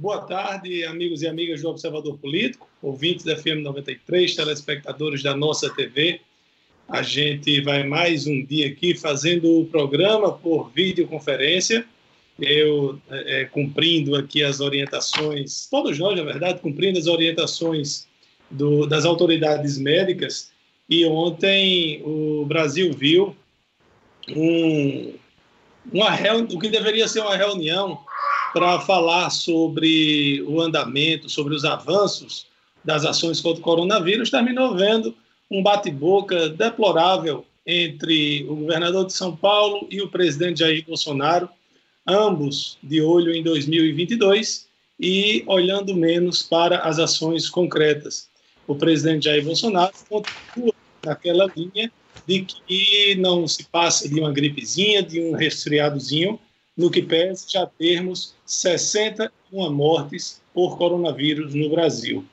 [0.00, 5.68] Boa tarde, amigos e amigas do Observador Político, ouvintes da FM 93, telespectadores da nossa
[5.68, 6.22] TV.
[6.88, 11.84] A gente vai mais um dia aqui fazendo o programa por videoconferência.
[12.40, 18.08] Eu é, é, cumprindo aqui as orientações, todos nós, na verdade, cumprindo as orientações
[18.50, 20.50] do, das autoridades médicas.
[20.88, 23.36] E ontem o Brasil viu
[24.30, 25.12] um,
[25.92, 26.08] uma
[26.54, 28.00] o que deveria ser uma reunião
[28.52, 32.46] para falar sobre o andamento, sobre os avanços
[32.84, 35.14] das ações contra o coronavírus, terminou vendo
[35.50, 41.48] um bate-boca deplorável entre o governador de São Paulo e o presidente Jair Bolsonaro,
[42.06, 44.66] ambos de olho em 2022
[44.98, 48.28] e olhando menos para as ações concretas.
[48.66, 51.92] O presidente Jair Bolsonaro continua naquela linha
[52.26, 56.38] de que não se passa de uma gripezinha, de um resfriadozinho,
[56.80, 62.24] no que pese já termos 61 mortes por coronavírus no Brasil.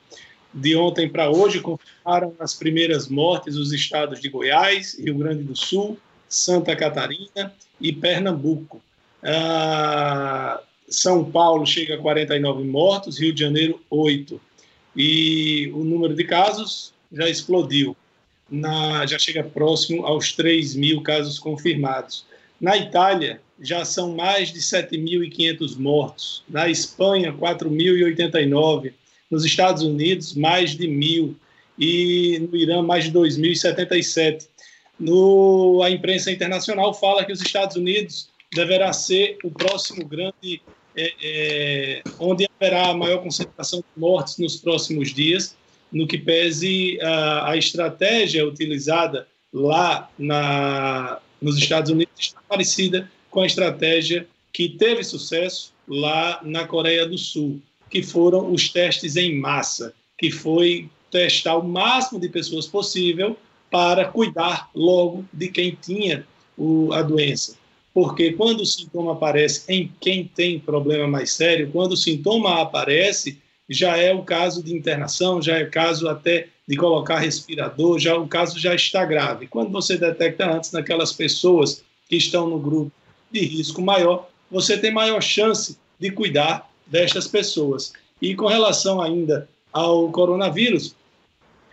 [0.54, 5.54] De ontem para hoje, confirmaram as primeiras mortes os estados de Goiás, Rio Grande do
[5.54, 8.80] Sul, Santa Catarina e Pernambuco.
[9.22, 14.40] Ah, São Paulo chega a 49 mortos, Rio de Janeiro, 8.
[14.96, 17.94] E o número de casos já explodiu.
[18.50, 22.24] Na, já chega próximo aos 3 mil casos confirmados.
[22.58, 26.42] Na Itália, já são mais de 7.500 mortos.
[26.48, 28.92] Na Espanha, 4.089.
[29.30, 31.36] Nos Estados Unidos, mais de mil.
[31.78, 34.46] E no Irã, mais de 2.077.
[34.98, 40.60] No, a imprensa internacional fala que os Estados Unidos deverá ser o próximo grande,
[40.96, 45.56] é, é, onde haverá a maior concentração de mortes nos próximos dias,
[45.92, 53.40] no que pese a, a estratégia utilizada lá na, nos Estados Unidos está parecida com
[53.40, 59.38] a estratégia que teve sucesso lá na Coreia do Sul, que foram os testes em
[59.38, 63.36] massa, que foi testar o máximo de pessoas possível
[63.70, 66.26] para cuidar logo de quem tinha
[66.56, 67.56] o, a doença.
[67.94, 73.38] Porque quando o sintoma aparece em quem tem problema mais sério, quando o sintoma aparece,
[73.68, 78.28] já é o caso de internação, já é caso até de colocar respirador, já o
[78.28, 79.46] caso já está grave.
[79.46, 82.92] Quando você detecta antes naquelas pessoas que estão no grupo
[83.30, 87.92] de risco maior, você tem maior chance de cuidar destas pessoas.
[88.20, 90.94] E com relação ainda ao coronavírus,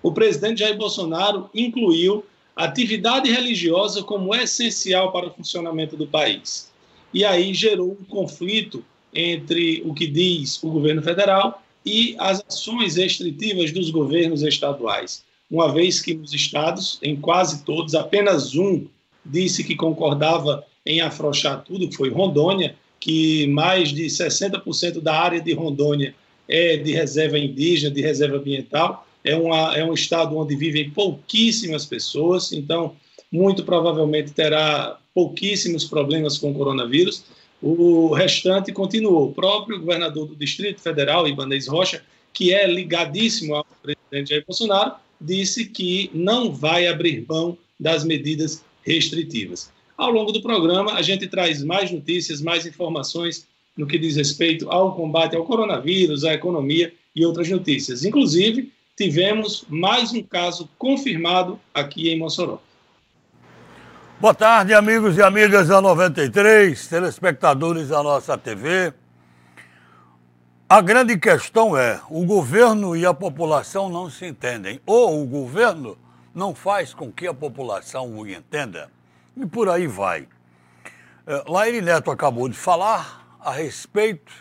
[0.03, 2.23] o presidente Jair Bolsonaro incluiu
[2.55, 6.71] atividade religiosa como essencial para o funcionamento do país.
[7.13, 8.83] E aí gerou um conflito
[9.13, 15.71] entre o que diz o governo federal e as ações restritivas dos governos estaduais, uma
[15.71, 18.87] vez que nos estados, em quase todos, apenas um
[19.25, 25.53] disse que concordava em afrouxar tudo, foi Rondônia, que mais de 60% da área de
[25.53, 26.13] Rondônia
[26.47, 29.07] é de reserva indígena, de reserva ambiental.
[29.23, 32.95] É, uma, é um estado onde vivem pouquíssimas pessoas, então,
[33.31, 37.23] muito provavelmente terá pouquíssimos problemas com o coronavírus.
[37.61, 39.29] O restante continuou.
[39.29, 42.03] O próprio governador do Distrito Federal, Ibanez Rocha,
[42.33, 48.63] que é ligadíssimo ao presidente Jair Bolsonaro, disse que não vai abrir mão das medidas
[48.83, 49.71] restritivas.
[49.97, 53.47] Ao longo do programa, a gente traz mais notícias, mais informações
[53.77, 58.03] no que diz respeito ao combate ao coronavírus, à economia e outras notícias.
[58.03, 62.59] Inclusive, tivemos mais um caso confirmado aqui em Mossoró.
[64.19, 68.93] Boa tarde, amigos e amigas da 93, telespectadores da nossa TV.
[70.67, 75.97] A grande questão é: o governo e a população não se entendem, ou o governo
[76.33, 78.89] não faz com que a população o entenda,
[79.35, 80.27] e por aí vai.
[81.25, 84.31] É, Laíri Neto acabou de falar a respeito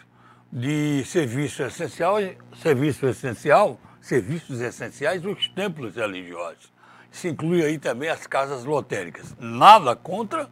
[0.53, 2.17] de serviço essencial,
[2.61, 6.75] serviço essencial, serviços essenciais dos templos religiosos
[7.15, 9.37] se inclui aí também as casas lotéricas.
[9.39, 10.51] Nada contra,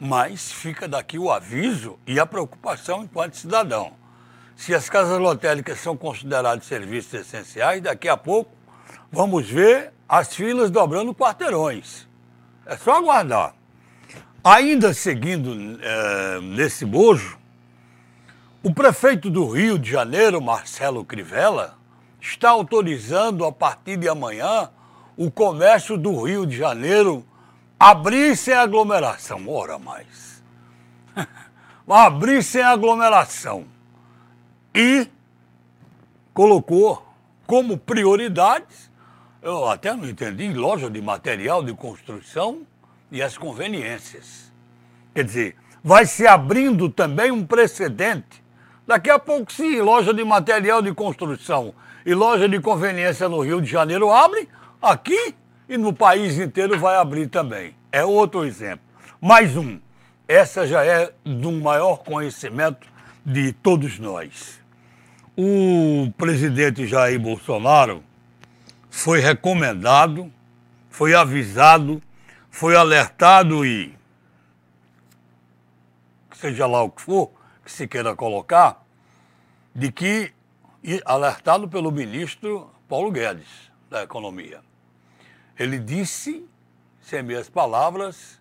[0.00, 3.92] mas fica daqui o aviso e a preocupação enquanto cidadão.
[4.56, 8.50] Se as casas lotéricas são consideradas serviços essenciais, daqui a pouco
[9.12, 12.08] vamos ver as filas dobrando quarteirões.
[12.66, 13.54] É só aguardar.
[14.42, 17.38] Ainda seguindo é, nesse bojo,
[18.62, 21.76] o prefeito do Rio de Janeiro, Marcelo Crivella,
[22.20, 24.70] está autorizando a partir de amanhã
[25.16, 27.24] o comércio do Rio de Janeiro
[27.78, 29.46] abrir sem aglomeração.
[29.48, 30.42] Ora mais.
[31.86, 33.66] abrir sem aglomeração.
[34.74, 35.06] E
[36.32, 37.06] colocou
[37.46, 38.90] como prioridades,
[39.44, 42.66] eu até não entendi, loja de material de construção
[43.12, 44.52] e as conveniências.
[45.14, 48.44] Quer dizer, vai se abrindo também um precedente
[48.86, 51.74] Daqui a pouco, sim, loja de material de construção
[52.04, 54.46] e loja de conveniência no Rio de Janeiro abre,
[54.80, 55.34] aqui
[55.66, 57.74] e no país inteiro vai abrir também.
[57.90, 58.84] É outro exemplo.
[59.18, 59.80] Mais um.
[60.28, 62.86] Essa já é do maior conhecimento
[63.24, 64.60] de todos nós.
[65.34, 68.04] O presidente Jair Bolsonaro
[68.94, 70.32] foi recomendado,
[70.88, 72.00] foi avisado,
[72.48, 73.94] foi alertado e,
[76.32, 77.30] seja lá o que for
[77.62, 78.82] que se queira colocar,
[79.74, 80.32] de que,
[81.04, 83.48] alertado pelo ministro Paulo Guedes
[83.90, 84.60] da Economia,
[85.58, 86.48] ele disse,
[87.02, 88.40] sem minhas palavras,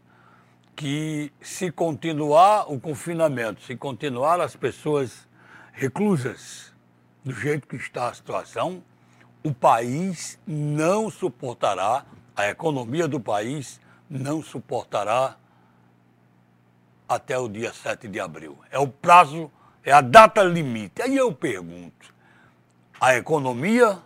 [0.75, 5.27] que se continuar o confinamento, se continuar as pessoas
[5.73, 6.71] reclusas
[7.25, 8.83] do jeito que está a situação,
[9.44, 12.06] o país não suportará,
[12.36, 13.80] a economia do país
[14.10, 15.36] não suportará
[17.07, 18.57] até o dia 7 de abril.
[18.72, 19.51] É o prazo,
[19.84, 21.01] é a data limite.
[21.01, 22.13] Aí eu pergunto:
[23.00, 24.00] a economia,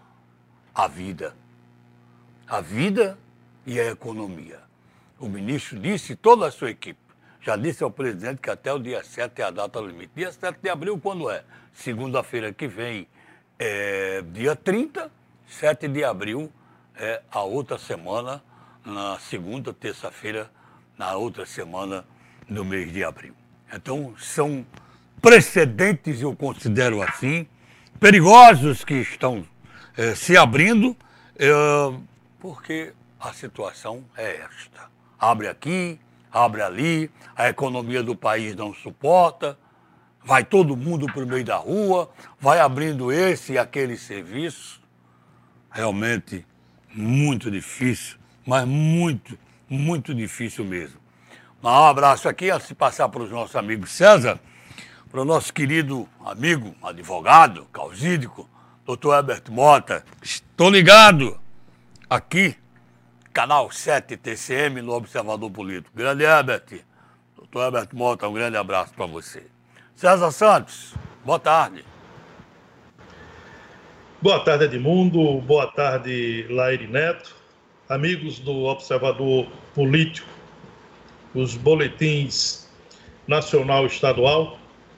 [0.73, 1.35] a vida.
[2.47, 3.17] A vida
[3.65, 4.59] e a economia.
[5.19, 6.99] O ministro disse, toda a sua equipe,
[7.41, 10.11] já disse ao presidente que até o dia 7 é a data limite.
[10.15, 11.43] Dia 7 de abril, quando é?
[11.73, 13.07] Segunda-feira que vem,
[13.59, 15.11] é dia 30,
[15.47, 16.51] 7 de abril
[16.95, 18.43] é a outra semana,
[18.85, 20.51] na segunda, terça-feira,
[20.97, 22.05] na outra semana
[22.49, 23.33] do mês de abril.
[23.73, 24.65] Então, são
[25.21, 27.47] precedentes, eu considero assim,
[27.99, 29.45] perigosos que estão
[29.95, 30.95] é, se abrindo,
[31.37, 31.49] é,
[32.39, 35.99] porque a situação é esta abre aqui,
[36.31, 39.57] abre ali, a economia do país não suporta,
[40.23, 42.09] vai todo mundo para o meio da rua,
[42.39, 44.81] vai abrindo esse e aquele serviço.
[45.71, 46.45] Realmente
[46.93, 49.37] muito difícil, mas muito,
[49.69, 50.99] muito difícil mesmo.
[51.63, 54.39] Um abraço aqui, a se passar para os nossos amigos César,
[55.09, 58.49] para o nosso querido amigo, advogado, causídico,
[58.85, 60.05] doutor Herbert Mota.
[60.21, 61.37] Estou ligado
[62.09, 62.55] aqui
[63.33, 65.95] Canal 7 TCM no Observador Político.
[65.95, 66.83] Grande Herbert,
[67.35, 69.45] doutor Herbert Mota, um grande abraço para você.
[69.95, 70.93] César Santos,
[71.25, 71.83] boa tarde.
[74.19, 75.39] Boa tarde, Edmundo.
[75.41, 77.35] Boa tarde, Laire Neto.
[77.87, 80.27] Amigos do Observador Político,
[81.35, 82.67] os boletins
[83.27, 84.57] nacional e estadual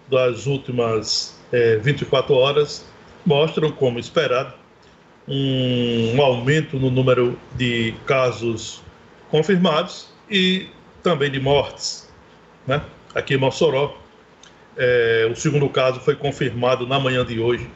[0.10, 2.86] das últimas é, 24 horas
[3.26, 4.54] mostram, como esperado,
[5.28, 8.82] um aumento no número de casos
[9.30, 10.70] confirmados e
[11.04, 12.10] também de mortes.
[12.66, 12.82] Né?
[13.14, 13.98] Aqui em Mossoró,
[14.78, 17.70] é, o segundo caso foi confirmado na manhã de hoje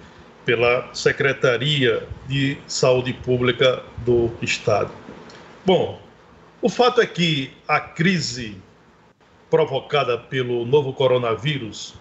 [0.46, 4.92] pela Secretaria de Saúde Pública do Estado.
[5.66, 6.02] Bom,
[6.62, 8.58] o fato é que a crise
[9.50, 11.96] provocada pelo novo coronavírus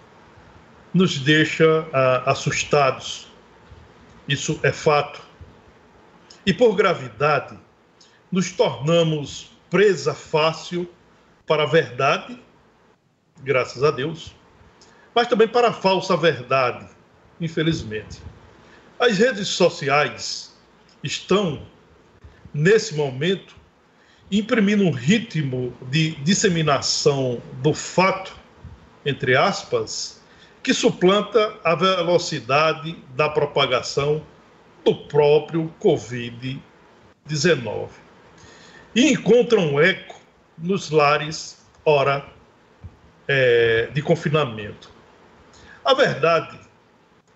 [0.92, 3.28] nos deixa ah, assustados.
[4.28, 5.32] Isso é fato
[6.44, 7.56] e por gravidade,
[8.30, 10.88] nos tornamos presa fácil
[11.46, 12.38] para a verdade,
[13.42, 14.34] graças a Deus,
[15.14, 16.88] mas também para a falsa verdade,
[17.40, 18.20] infelizmente.
[18.98, 20.56] As redes sociais
[21.02, 21.66] estão,
[22.54, 23.54] nesse momento,
[24.30, 28.34] imprimindo um ritmo de disseminação do fato,
[29.04, 30.22] entre aspas,
[30.62, 34.24] que suplanta a velocidade da propagação
[34.84, 37.88] do próprio Covid-19.
[38.94, 40.20] E encontram eco
[40.56, 42.24] nos lares, hora
[43.26, 44.88] é, de confinamento.
[45.84, 46.60] A verdade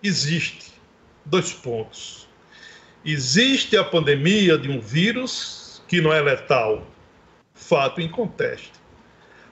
[0.01, 0.76] existe.
[1.27, 2.25] Dois pontos.
[3.03, 6.87] Existe a pandemia de um vírus que não é letal.
[7.53, 8.71] Fato inconteste.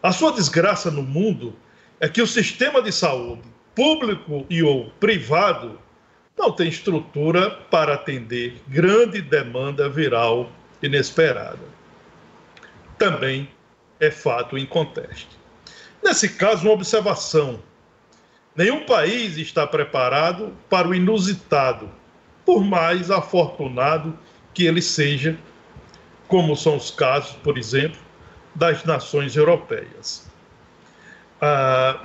[0.01, 1.53] A sua desgraça no mundo
[1.99, 3.41] é que o sistema de saúde,
[3.75, 5.77] público e ou privado,
[6.37, 10.49] não tem estrutura para atender grande demanda viral
[10.81, 11.67] inesperada.
[12.97, 13.49] Também
[13.99, 15.29] é fato em conteste.
[16.01, 17.61] Nesse caso, uma observação:
[18.55, 21.89] nenhum país está preparado para o inusitado,
[22.45, 24.17] por mais afortunado
[24.53, 25.37] que ele seja,
[26.27, 27.99] como são os casos, por exemplo,
[28.55, 30.29] das nações europeias.
[31.41, 32.01] Ah,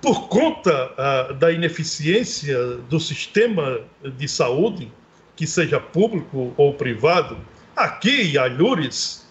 [0.00, 4.92] por conta uh, da ineficiência do sistema de saúde,
[5.34, 7.38] que seja público ou privado,
[7.74, 9.26] aqui em Alhures,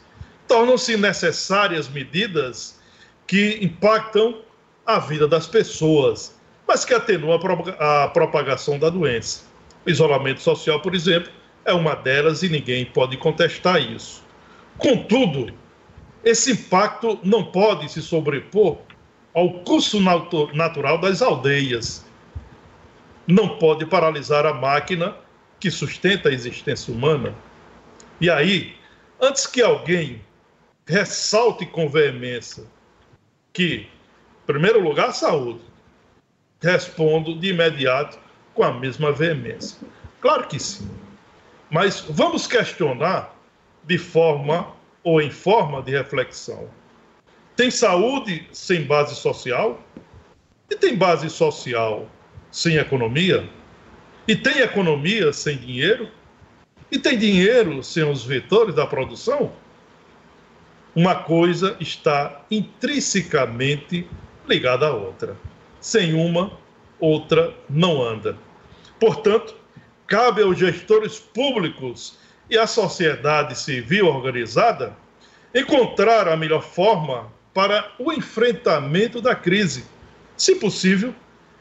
[0.48, 2.80] tornam-se necessárias medidas
[3.26, 4.42] que impactam
[4.86, 6.36] a vida das pessoas,
[6.68, 7.40] mas que atenuam
[7.80, 9.44] a propagação da doença.
[9.86, 11.32] O isolamento social, por exemplo,
[11.64, 14.24] é uma delas e ninguém pode contestar isso.
[14.78, 15.54] Contudo,
[16.24, 18.78] esse impacto não pode se sobrepor
[19.34, 20.00] ao curso
[20.54, 22.06] natural das aldeias,
[23.28, 25.16] não pode paralisar a máquina
[25.60, 27.34] que sustenta a existência humana.
[28.22, 28.76] E aí,
[29.20, 30.22] antes que alguém
[30.88, 32.64] ressalte com veemência
[33.52, 33.88] que,
[34.46, 35.62] primeiro lugar, saúde,
[36.62, 38.18] respondo de imediato
[38.54, 39.78] com a mesma veemência.
[40.22, 40.90] Claro que sim.
[41.70, 43.36] Mas vamos questionar
[43.84, 44.74] de forma
[45.04, 46.70] ou em forma de reflexão.
[47.56, 49.80] Tem saúde sem base social?
[50.70, 52.10] E tem base social
[52.52, 53.48] sem economia?
[54.28, 56.10] E tem economia sem dinheiro?
[56.92, 59.52] E tem dinheiro sem os vetores da produção?
[60.96, 64.08] Uma coisa está intrinsecamente
[64.48, 65.36] ligada à outra.
[65.80, 66.52] Sem uma,
[67.00, 68.38] outra não anda.
[69.00, 69.56] Portanto,
[70.08, 72.18] cabe aos gestores públicos
[72.50, 74.96] e à sociedade civil organizada
[75.54, 79.86] encontrar a melhor forma para o enfrentamento da crise,
[80.36, 81.16] se possível,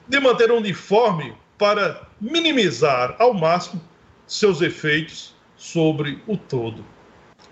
[0.09, 3.81] de manter uniforme para minimizar ao máximo
[4.26, 6.85] seus efeitos sobre o todo.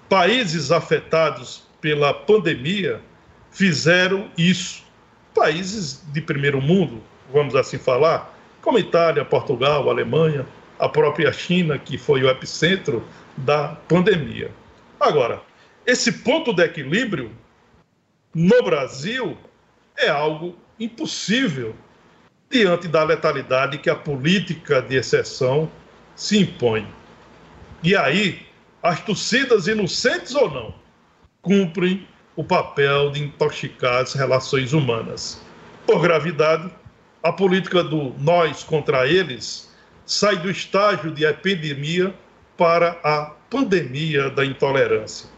[0.08, 3.00] Países afetados pela pandemia
[3.50, 4.82] fizeram isso.
[5.34, 10.46] Países de primeiro mundo, vamos assim falar, como Itália, Portugal, Alemanha,
[10.78, 13.04] a própria China, que foi o epicentro
[13.36, 14.50] da pandemia.
[15.00, 15.40] Agora,
[15.86, 17.32] esse ponto de equilíbrio
[18.34, 19.36] no Brasil
[19.96, 21.74] é algo impossível
[22.50, 25.70] diante da letalidade que a política de exceção
[26.14, 26.86] se impõe.
[27.82, 28.46] E aí,
[28.82, 30.74] as torcidas, inocentes ou não,
[31.40, 35.40] cumprem o papel de intoxicar as relações humanas.
[35.86, 36.70] Por gravidade,
[37.22, 39.70] a política do nós contra eles
[40.06, 42.14] sai do estágio de epidemia
[42.56, 45.28] para a pandemia da intolerância,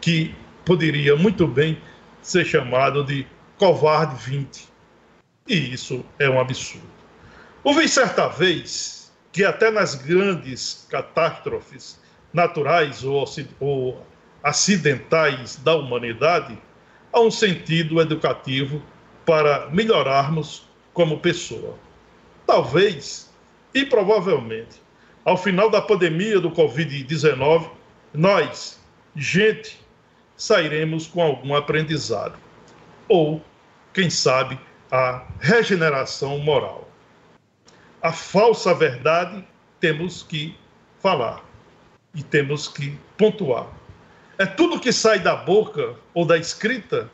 [0.00, 0.34] que
[0.64, 1.80] poderia muito bem
[2.22, 3.26] ser chamado de
[3.58, 4.70] covarde 20
[5.50, 6.86] e isso é um absurdo.
[7.64, 12.00] Houve certa vez que até nas grandes catástrofes
[12.32, 13.24] naturais ou,
[13.58, 14.06] ou
[14.42, 16.58] acidentais da humanidade,
[17.12, 18.82] há um sentido educativo
[19.24, 21.76] para melhorarmos como pessoa.
[22.46, 23.30] Talvez
[23.74, 24.82] e provavelmente,
[25.24, 27.70] ao final da pandemia do Covid-19,
[28.12, 28.80] nós,
[29.14, 29.78] gente,
[30.36, 32.36] sairemos com algum aprendizado.
[33.08, 33.42] Ou,
[33.92, 34.58] quem sabe,
[34.90, 36.88] a regeneração moral.
[38.02, 39.46] A falsa verdade
[39.78, 40.56] temos que
[41.00, 41.44] falar
[42.14, 43.68] e temos que pontuar.
[44.40, 47.10] É tudo que sai da boca ou da escrita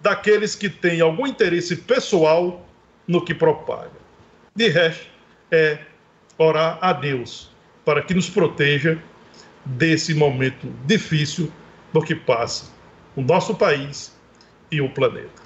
[0.00, 2.64] daqueles que têm algum interesse pessoal
[3.04, 3.98] no que propaga.
[4.54, 5.08] De resto,
[5.50, 5.78] é
[6.38, 7.50] orar a Deus
[7.84, 8.96] para que nos proteja
[9.64, 11.52] desse momento difícil
[11.92, 12.72] por que passa
[13.16, 14.16] o nosso país
[14.70, 15.42] e o planeta.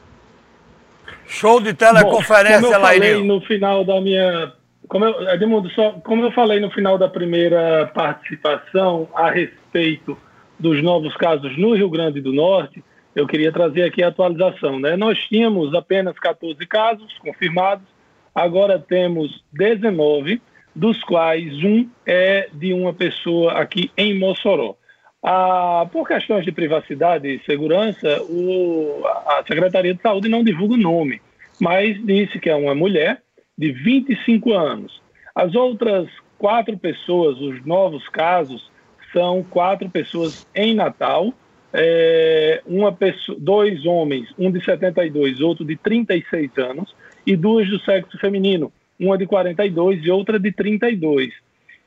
[1.27, 4.53] Show de teleconferência, Bom, como eu falei no final da minha.
[4.87, 10.19] Como eu, Edmundo, só, como eu falei no final da primeira participação a respeito
[10.63, 12.83] dos novos casos no Rio Grande do Norte,
[13.17, 14.79] eu queria trazer aqui a atualização.
[14.79, 14.97] Né?
[14.97, 17.85] Nós tínhamos apenas 14 casos confirmados,
[18.33, 20.41] agora temos 19,
[20.75, 24.77] dos quais um é de uma pessoa aqui em Mossoró.
[25.23, 30.79] Ah, por questões de privacidade e segurança, o, a Secretaria de Saúde não divulga o
[30.79, 31.21] nome,
[31.61, 33.21] mas disse que é uma mulher
[33.59, 35.03] de 25 anos.
[35.35, 38.72] As outras quatro pessoas, os novos casos,
[39.13, 41.33] são quatro pessoas em Natal,
[41.73, 46.95] é, uma pessoa, dois homens, um de 72, outro de 36 anos,
[47.27, 51.33] e duas do sexo feminino, uma de 42 e outra de 32.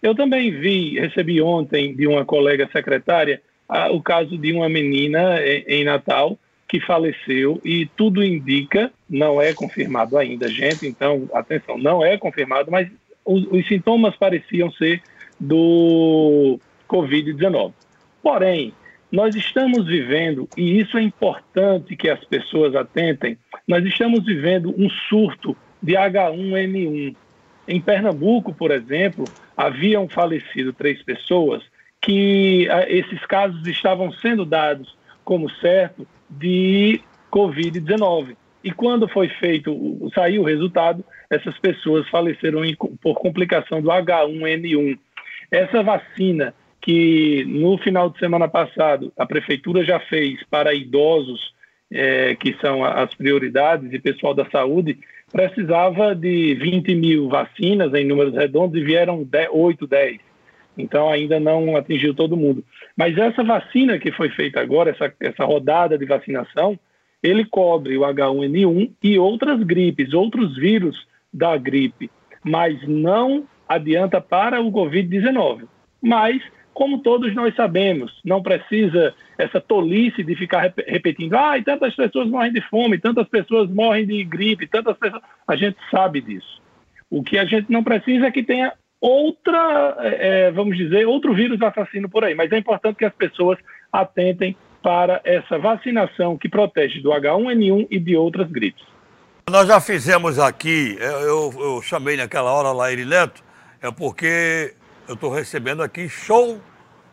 [0.01, 5.41] Eu também vi, recebi ontem de uma colega secretária a, o caso de uma menina
[5.41, 11.77] em, em Natal que faleceu e tudo indica, não é confirmado ainda, gente, então, atenção,
[11.77, 12.89] não é confirmado, mas
[13.23, 15.01] os, os sintomas pareciam ser
[15.39, 17.73] do Covid-19.
[18.21, 18.73] Porém,
[19.11, 23.37] nós estamos vivendo, e isso é importante que as pessoas atentem,
[23.67, 27.15] nós estamos vivendo um surto de H1N1.
[27.67, 29.25] Em Pernambuco, por exemplo,
[29.55, 31.63] haviam falecido três pessoas
[32.01, 37.01] que ah, esses casos estavam sendo dados como certo de
[37.31, 38.35] Covid-19.
[38.63, 42.61] E quando foi feito, saiu o resultado, essas pessoas faleceram
[43.01, 44.97] por complicação do H1N1.
[45.51, 46.53] Essa vacina
[46.85, 51.51] que no final de semana passado a prefeitura já fez para idosos,
[51.91, 54.99] é, que são as prioridades, e pessoal da saúde,
[55.31, 60.19] precisava de 20 mil vacinas em números redondos e vieram 10, 8, 10.
[60.77, 62.63] Então ainda não atingiu todo mundo.
[62.95, 66.77] Mas essa vacina que foi feita agora, essa, essa rodada de vacinação,
[67.23, 70.95] ele cobre o H1N1 e outras gripes, outros vírus
[71.33, 72.11] da gripe.
[72.43, 75.63] mas não adianta para o Covid-19.
[75.99, 76.39] Mas,
[76.75, 82.51] como todos nós sabemos, não precisa essa tolice de ficar repetindo, ah, tantas pessoas morrem
[82.51, 85.23] de fome, tantas pessoas morrem de gripe, tantas pessoas.
[85.47, 86.61] A gente sabe disso.
[87.09, 91.61] O que a gente não precisa é que tenha outra, é, vamos dizer, outro vírus
[91.61, 92.35] assassino por aí.
[92.35, 93.57] Mas é importante que as pessoas
[93.91, 98.83] atentem para essa vacinação que protege do H1N1 e de outras gripes.
[99.49, 103.41] Nós já fizemos aqui, eu, eu, chamei naquela hora lá Neto,
[103.81, 104.73] é porque
[105.07, 106.59] eu estou recebendo aqui show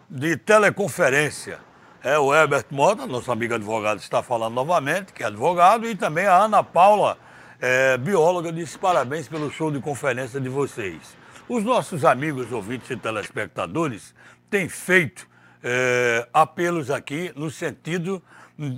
[0.09, 1.59] de teleconferência.
[2.03, 6.27] É, o Herbert Mota, nosso amigo advogado, está falando novamente, que é advogado, e também
[6.27, 7.19] a Ana Paula,
[7.61, 11.17] é, bióloga, disse parabéns pelo show de conferência de vocês.
[11.49, 14.15] Os nossos amigos ouvintes e telespectadores
[14.51, 15.29] têm feito
[15.63, 18.23] é, apelos aqui no sentido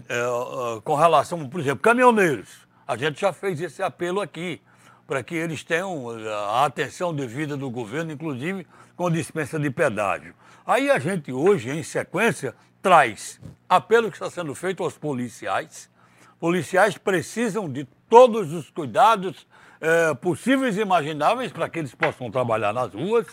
[0.08, 2.66] é, com relação, por exemplo, caminhoneiros.
[2.86, 4.60] A gente já fez esse apelo aqui
[5.06, 6.08] para que eles tenham
[6.50, 8.66] a atenção devida do governo, inclusive
[8.96, 10.34] com dispensa de pedágio.
[10.66, 15.90] Aí a gente hoje, em sequência, traz apelo que está sendo feito aos policiais.
[16.38, 19.46] Policiais precisam de todos os cuidados
[19.80, 23.26] é, possíveis e imagináveis para que eles possam trabalhar nas ruas.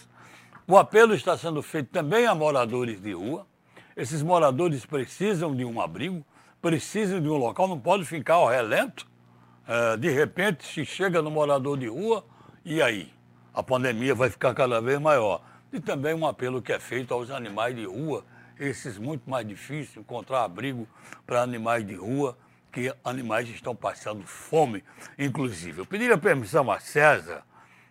[0.68, 3.46] O apelo está sendo feito também a moradores de rua.
[3.96, 6.26] Esses moradores precisam de um abrigo,
[6.62, 9.06] precisam de um local, não pode ficar ao relento.
[9.68, 12.26] É, de repente, se chega no morador de rua,
[12.64, 13.12] e aí?
[13.54, 15.42] A pandemia vai ficar cada vez maior.
[15.74, 18.26] E também um apelo que é feito aos animais de rua,
[18.60, 20.88] esses muito mais difíceis, encontrar abrigo
[21.26, 22.38] para animais de rua
[22.72, 24.84] que animais estão passando fome,
[25.18, 25.80] inclusive.
[25.80, 27.44] Eu pediria permissão a César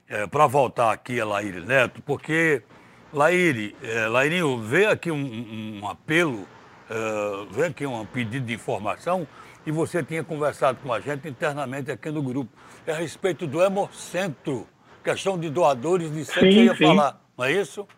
[0.09, 2.63] é, para voltar aqui a Laíre Neto, porque,
[3.13, 6.47] Laíre, é, Lairinho, vê aqui um, um apelo,
[6.89, 9.27] é, vê aqui um pedido de informação,
[9.67, 12.51] e você tinha conversado com a gente internamente aqui no grupo,
[12.87, 14.67] é a respeito do Hemocentro,
[15.05, 16.85] questão de doadores de sangue, você ia sim.
[16.87, 17.89] falar, não é isso?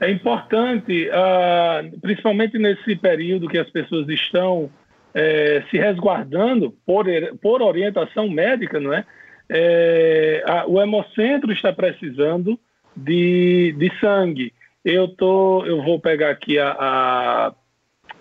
[0.00, 4.70] É importante, uh, principalmente nesse período que as pessoas estão
[5.12, 7.04] é, se resguardando por,
[7.42, 9.04] por orientação médica, não é?
[9.50, 12.58] é a, o Hemocentro está precisando
[12.96, 14.54] de, de sangue.
[14.82, 17.54] Eu, tô, eu vou pegar aqui a, a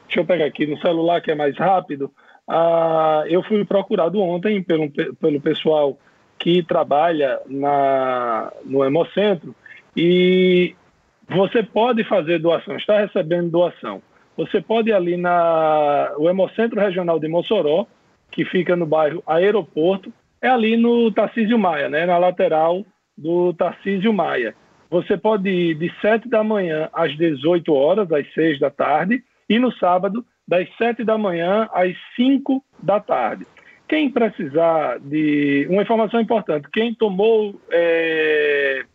[0.06, 2.12] Deixa eu pegar aqui no celular que é mais rápido.
[2.48, 6.00] Ah, eu fui procurado ontem pelo, pelo pessoal
[6.40, 9.54] que trabalha na, no Hemocentro
[9.96, 10.74] e
[11.28, 14.02] você pode fazer doação, está recebendo doação.
[14.38, 17.86] Você pode ir ali na o Hemocentro Regional de Mossoró,
[18.32, 22.86] que fica no bairro Aeroporto, é ali no Tarcísio Maia, né, na lateral
[23.18, 24.56] do Tarcísio Maia.
[24.90, 29.60] Você pode ir de 7 da manhã às 18 horas, às 6 da tarde, e
[29.60, 33.46] no sábado, das 7 da manhã às 5 da tarde.
[33.90, 35.68] Quem precisar de.
[35.70, 38.86] Uma informação importante: quem tomou é,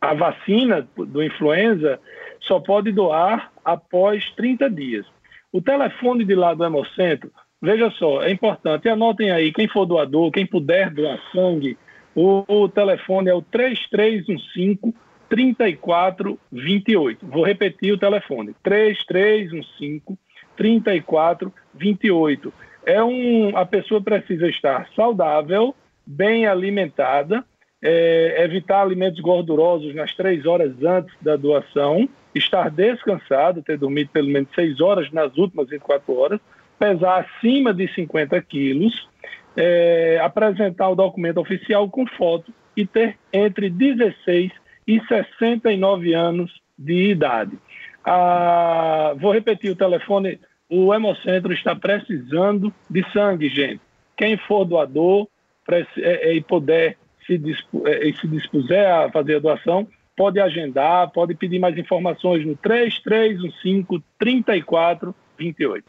[0.00, 2.00] a vacina do influenza
[2.40, 5.04] só pode doar após 30 dias.
[5.52, 10.30] O telefone de lá do Hemocentro, veja só, é importante, anotem aí, quem for doador,
[10.30, 11.76] quem puder doar sangue,
[12.14, 14.94] o, o telefone é o 3315
[15.28, 17.26] 3428.
[17.26, 20.16] Vou repetir o telefone: 3315
[20.56, 22.52] 3428.
[22.86, 25.74] É um, a pessoa precisa estar saudável,
[26.06, 27.44] bem alimentada,
[27.82, 34.28] é, evitar alimentos gordurosos nas três horas antes da doação, estar descansado, ter dormido pelo
[34.28, 36.40] menos seis horas nas últimas 24 horas,
[36.78, 39.08] pesar acima de 50 quilos,
[39.56, 44.52] é, apresentar o documento oficial com foto e ter entre 16
[44.86, 47.58] e 69 anos de idade.
[48.04, 50.38] Ah, vou repetir o telefone.
[50.68, 53.80] O Hemocentro está precisando de sangue, gente.
[54.16, 55.28] Quem for doador
[55.68, 57.40] é, é, e puder se,
[57.84, 64.02] é, se dispuser a fazer a doação, pode agendar, pode pedir mais informações no 3315
[64.18, 65.84] 3428.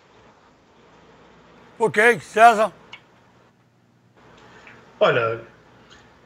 [1.80, 2.72] Ok, César.
[5.00, 5.40] Olha,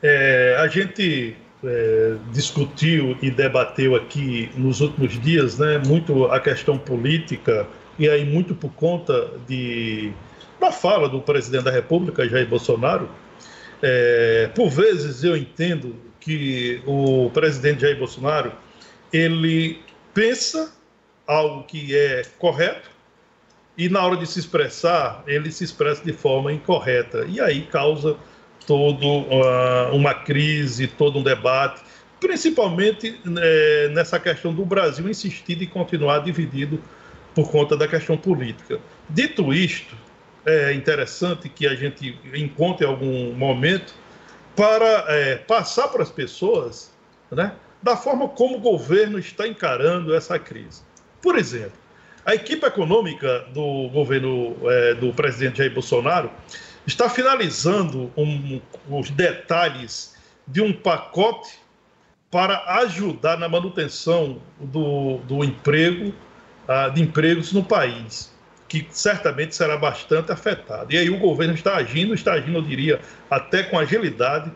[0.02, 6.78] é, a gente é, discutiu e debateu aqui nos últimos dias, né, muito a questão
[6.78, 10.14] política e aí muito por conta de
[10.60, 13.10] da fala do presidente da República Jair Bolsonaro.
[13.82, 18.52] É, por vezes eu entendo que o presidente Jair Bolsonaro
[19.12, 19.82] ele
[20.14, 20.72] pensa
[21.26, 22.90] algo que é correto
[23.76, 28.16] e na hora de se expressar ele se expressa de forma incorreta e aí causa
[28.68, 31.82] todo uh, uma crise, todo um debate,
[32.20, 36.80] principalmente é, nessa questão do Brasil insistir em continuar dividido
[37.34, 38.80] por conta da questão política.
[39.10, 39.96] Dito isto,
[40.46, 43.94] é interessante que a gente encontre algum momento
[44.56, 46.92] para é, passar para as pessoas
[47.32, 50.82] né, da forma como o governo está encarando essa crise.
[51.22, 51.80] Por exemplo,
[52.26, 56.30] a equipe econômica do governo é, do presidente Jair Bolsonaro
[56.86, 60.16] está finalizando um, os detalhes
[60.48, 61.60] de um pacote
[62.30, 66.14] para ajudar na manutenção do, do emprego,
[66.94, 68.32] de empregos no país,
[68.68, 70.94] que certamente será bastante afetado.
[70.94, 74.52] E aí o governo está agindo, está agindo, eu diria, até com agilidade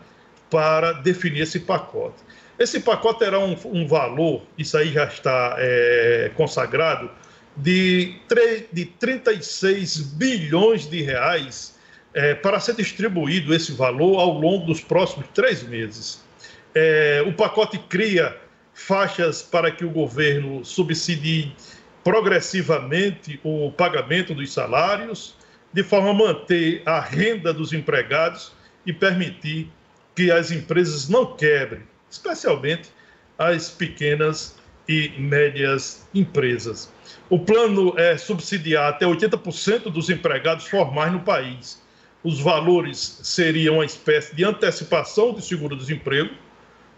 [0.50, 2.16] para definir esse pacote.
[2.58, 7.10] Esse pacote terá um, um valor, isso aí já está é, consagrado,
[7.56, 11.76] de, 3, de 36 bilhões de reais
[12.14, 16.24] é, para ser distribuído esse valor ao longo dos próximos três meses.
[16.74, 18.36] É, o pacote cria
[18.72, 21.54] faixas para que o governo subsidie
[22.06, 25.34] progressivamente o pagamento dos salários,
[25.72, 28.52] de forma a manter a renda dos empregados
[28.86, 29.68] e permitir
[30.14, 32.90] que as empresas não quebrem, especialmente
[33.36, 34.56] as pequenas
[34.88, 36.92] e médias empresas.
[37.28, 41.82] O plano é subsidiar até 80% dos empregados formais no país.
[42.22, 46.32] Os valores seriam uma espécie de antecipação de seguro-desemprego,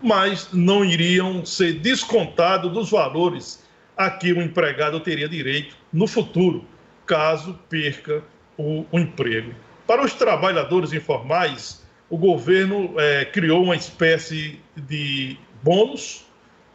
[0.03, 3.67] mas não iriam ser descontados dos valores
[3.99, 6.65] a que o empregado teria direito no futuro,
[7.05, 8.23] caso perca
[8.57, 9.53] o, o emprego.
[9.87, 16.25] Para os trabalhadores informais, o governo é, criou uma espécie de bônus,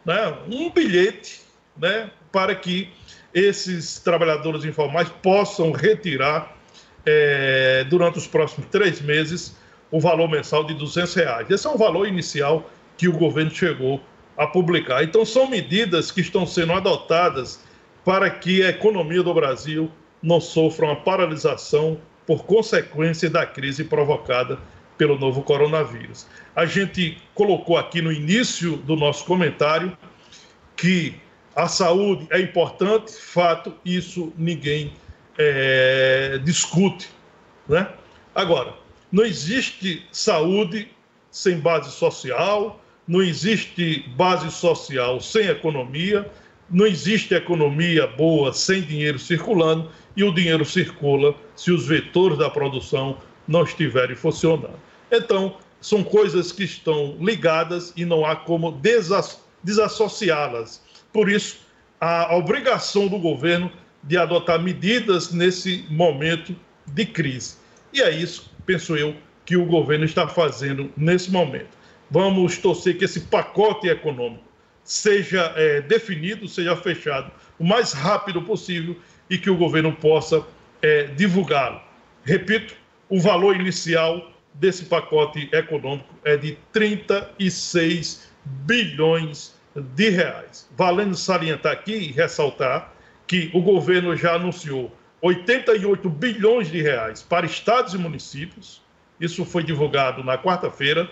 [0.04, 1.40] né, um bilhete,
[1.78, 2.90] né, para que
[3.32, 6.54] esses trabalhadores informais possam retirar
[7.06, 9.56] é, durante os próximos três meses
[9.90, 11.50] o valor mensal de 200 reais.
[11.50, 14.00] Esse é um valor inicial que o governo chegou
[14.36, 15.02] a publicar.
[15.04, 17.60] Então, são medidas que estão sendo adotadas
[18.04, 19.90] para que a economia do Brasil
[20.22, 24.58] não sofra uma paralisação por consequência da crise provocada
[24.96, 26.26] pelo novo coronavírus.
[26.54, 29.96] A gente colocou aqui no início do nosso comentário
[30.76, 31.20] que
[31.54, 34.92] a saúde é importante, fato, isso ninguém
[35.38, 37.08] é, discute.
[37.68, 37.88] Né?
[38.34, 38.74] Agora,
[39.10, 40.88] não existe saúde
[41.30, 46.30] sem base social, não existe base social sem economia,
[46.70, 52.48] não existe economia boa sem dinheiro circulando, e o dinheiro circula se os vetores da
[52.48, 54.78] produção não estiverem funcionando.
[55.10, 58.80] Então, são coisas que estão ligadas e não há como
[59.62, 60.82] desassociá-las.
[61.12, 61.58] Por isso,
[62.00, 63.70] a obrigação do governo
[64.02, 67.56] de adotar medidas nesse momento de crise.
[67.92, 69.14] E é isso, penso eu,
[69.44, 71.83] que o governo está fazendo nesse momento.
[72.10, 74.44] Vamos torcer que esse pacote econômico
[74.82, 78.96] seja é, definido, seja fechado o mais rápido possível
[79.30, 80.44] e que o governo possa
[80.82, 81.80] é, divulgá-lo.
[82.24, 82.74] Repito,
[83.08, 90.68] o valor inicial desse pacote econômico é de 36 bilhões de reais.
[90.76, 92.92] Valendo salientar aqui e ressaltar
[93.26, 98.82] que o governo já anunciou 88 bilhões de reais para estados e municípios.
[99.18, 101.08] Isso foi divulgado na quarta-feira.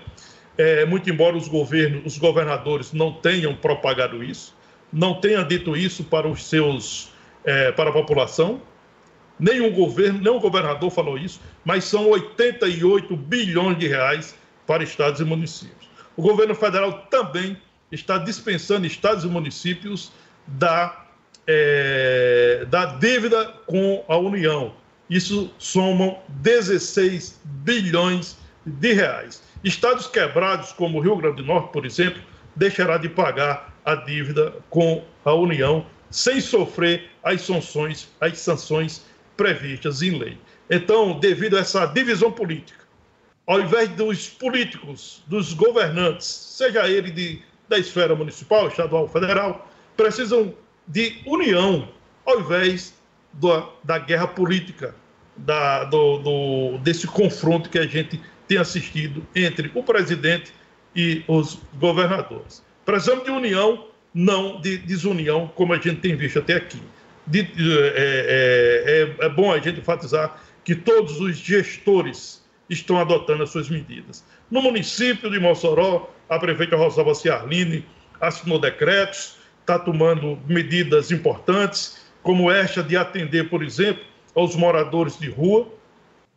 [0.56, 4.54] É, muito embora os governos, os governadores não tenham propagado isso,
[4.92, 7.10] não tenham dito isso para os seus,
[7.44, 8.60] é, para a população,
[9.38, 14.34] nenhum governo, nenhum governador falou isso, mas são 88 bilhões de reais
[14.66, 15.90] para estados e municípios.
[16.16, 17.56] O governo federal também
[17.90, 20.12] está dispensando estados e municípios
[20.46, 21.06] da,
[21.46, 24.74] é, da dívida com a União.
[25.08, 29.42] Isso somam 16 bilhões de reais.
[29.64, 32.20] Estados quebrados, como o Rio Grande do Norte, por exemplo,
[32.56, 39.04] deixará de pagar a dívida com a União sem sofrer as sanções, as sanções
[39.36, 40.38] previstas em lei.
[40.68, 42.82] Então, devido a essa divisão política,
[43.46, 50.54] ao invés dos políticos, dos governantes, seja ele de, da esfera municipal, estadual, federal, precisam
[50.86, 51.88] de união,
[52.24, 52.94] ao invés
[53.32, 54.94] do, da guerra política,
[55.36, 58.20] da, do, do, desse confronto que a gente
[58.52, 60.52] tem assistido entre o presidente
[60.94, 62.62] e os governadores.
[62.84, 66.82] Precisamos de união, não de desunião, como a gente tem visto até aqui.
[67.26, 73.50] De, é, é, é, bom a gente enfatizar que todos os gestores estão adotando as
[73.50, 74.22] suas medidas.
[74.50, 77.86] No município de Mossoró, a prefeita Rosalba Ciarline
[78.20, 85.30] assinou decretos, está tomando medidas importantes, como esta de atender, por exemplo, aos moradores de
[85.30, 85.68] rua,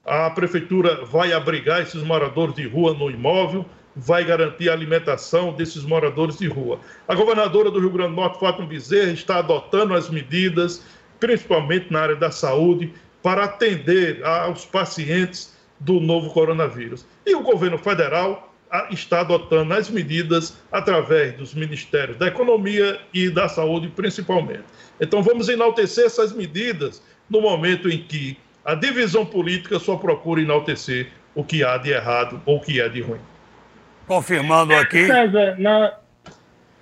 [0.05, 3.65] a prefeitura vai abrigar esses moradores de rua no imóvel,
[3.95, 6.79] vai garantir a alimentação desses moradores de rua.
[7.07, 10.85] A governadora do Rio Grande do Norte, Fátima Bezerra, está adotando as medidas,
[11.19, 17.05] principalmente na área da saúde, para atender aos pacientes do novo coronavírus.
[17.25, 18.53] E o governo federal
[18.91, 24.63] está adotando as medidas através dos ministérios da Economia e da Saúde, principalmente.
[24.99, 31.11] Então, vamos enaltecer essas medidas no momento em que a divisão política só procura enaltecer
[31.35, 33.19] o que há de errado ou o que há de ruim.
[34.07, 35.05] Confirmando aqui.
[35.05, 35.93] César, na...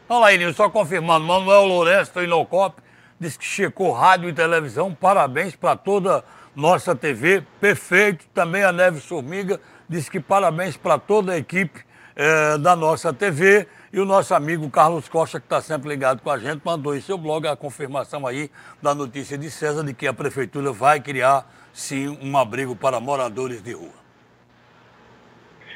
[0.08, 1.26] Olha aí, só confirmando.
[1.26, 2.82] Manuel Lourenço, do Inocop,
[3.20, 4.94] disse que checou rádio e televisão.
[4.94, 6.24] Parabéns para toda
[6.56, 7.44] nossa TV.
[7.60, 8.26] Perfeito.
[8.34, 11.82] Também a Neves Formiga disse que parabéns para toda a equipe
[12.16, 13.68] é, da nossa TV.
[13.94, 17.00] E o nosso amigo Carlos Costa, que está sempre ligado com a gente, mandou em
[17.00, 18.50] seu blog a confirmação aí
[18.82, 23.62] da notícia de César de que a prefeitura vai criar, sim, um abrigo para moradores
[23.62, 23.94] de rua.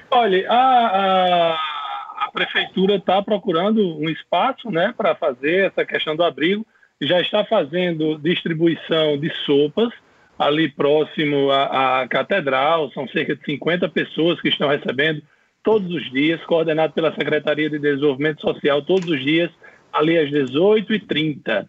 [0.09, 6.23] Olha, a, a, a prefeitura está procurando um espaço né, para fazer essa questão do
[6.23, 6.65] abrigo.
[6.99, 9.93] Já está fazendo distribuição de sopas
[10.39, 12.89] ali próximo à, à catedral.
[12.93, 15.21] São cerca de 50 pessoas que estão recebendo
[15.67, 19.51] todos os dias, coordenado pela Secretaria de Desenvolvimento Social, todos os dias,
[19.91, 21.67] ali às 18h30.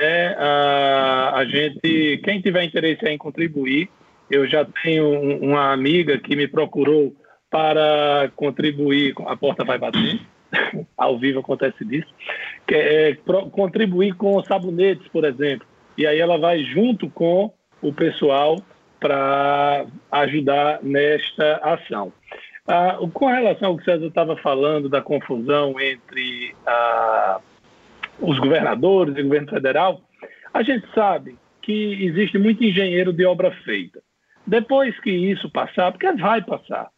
[0.00, 3.90] É, a, a gente, quem tiver interesse em contribuir,
[4.30, 5.10] eu já tenho
[5.42, 7.12] uma amiga que me procurou
[7.50, 10.20] para contribuir, a porta vai bater,
[10.96, 12.14] ao vivo acontece disso,
[12.64, 13.18] que é,
[13.50, 15.66] contribuir com sabonetes, por exemplo.
[15.98, 18.62] E aí ela vai junto com o pessoal
[19.00, 22.12] para ajudar nesta ação.
[22.72, 27.40] Ah, com relação ao que o César estava falando da confusão entre ah,
[28.20, 30.00] os governadores e o governo federal,
[30.54, 34.00] a gente sabe que existe muito engenheiro de obra feita.
[34.46, 36.90] Depois que isso passar, porque vai passar,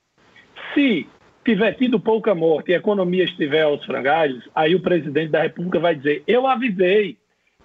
[0.75, 1.09] se
[1.43, 5.81] tiver tido pouca morte e a economia estiver aos frangalhos, aí o presidente da República
[5.81, 7.17] vai dizer: Eu avisei,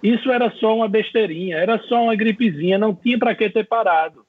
[0.02, 4.24] isso era só uma besteirinha, era só uma gripezinha, não tinha para que ter parado.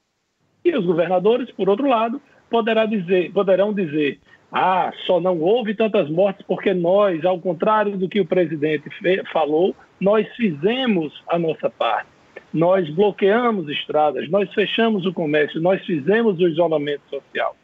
[0.62, 4.18] E os governadores, por outro lado, poderá dizer, poderão dizer:
[4.52, 8.90] ah, só não houve tantas mortes porque nós, ao contrário do que o presidente
[9.32, 12.08] falou, nós fizemos a nossa parte.
[12.52, 17.54] Nós bloqueamos estradas, nós fechamos o comércio, nós fizemos o isolamento social.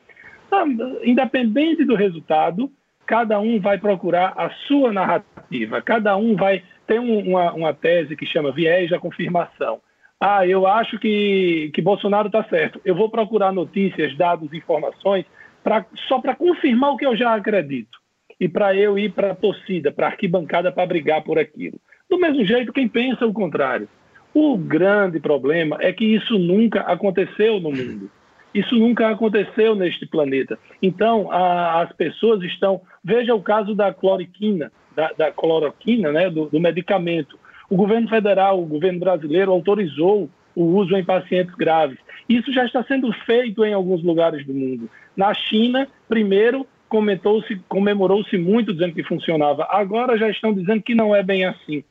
[1.02, 2.70] Independente do resultado,
[3.04, 8.24] cada um vai procurar a sua narrativa, cada um vai ter uma, uma tese que
[8.24, 9.80] chama viés da confirmação.
[10.20, 12.80] Ah, eu acho que, que Bolsonaro está certo.
[12.84, 15.26] Eu vou procurar notícias, dados, informações,
[15.62, 17.98] pra, só para confirmar o que eu já acredito.
[18.40, 21.78] E para eu ir para a torcida, para a arquibancada, para brigar por aquilo.
[22.08, 23.88] Do mesmo jeito, quem pensa o contrário.
[24.32, 28.10] O grande problema é que isso nunca aconteceu no mundo.
[28.54, 30.58] Isso nunca aconteceu neste planeta.
[30.80, 32.80] Então, a, as pessoas estão.
[33.04, 37.38] Veja o caso da cloroquina, da, da cloroquina, né, do, do medicamento.
[37.68, 41.98] O governo federal, o governo brasileiro autorizou o uso em pacientes graves.
[42.28, 44.88] Isso já está sendo feito em alguns lugares do mundo.
[45.16, 49.66] Na China, primeiro, comentou-se, comemorou-se muito dizendo que funcionava.
[49.70, 51.84] Agora já estão dizendo que não é bem assim.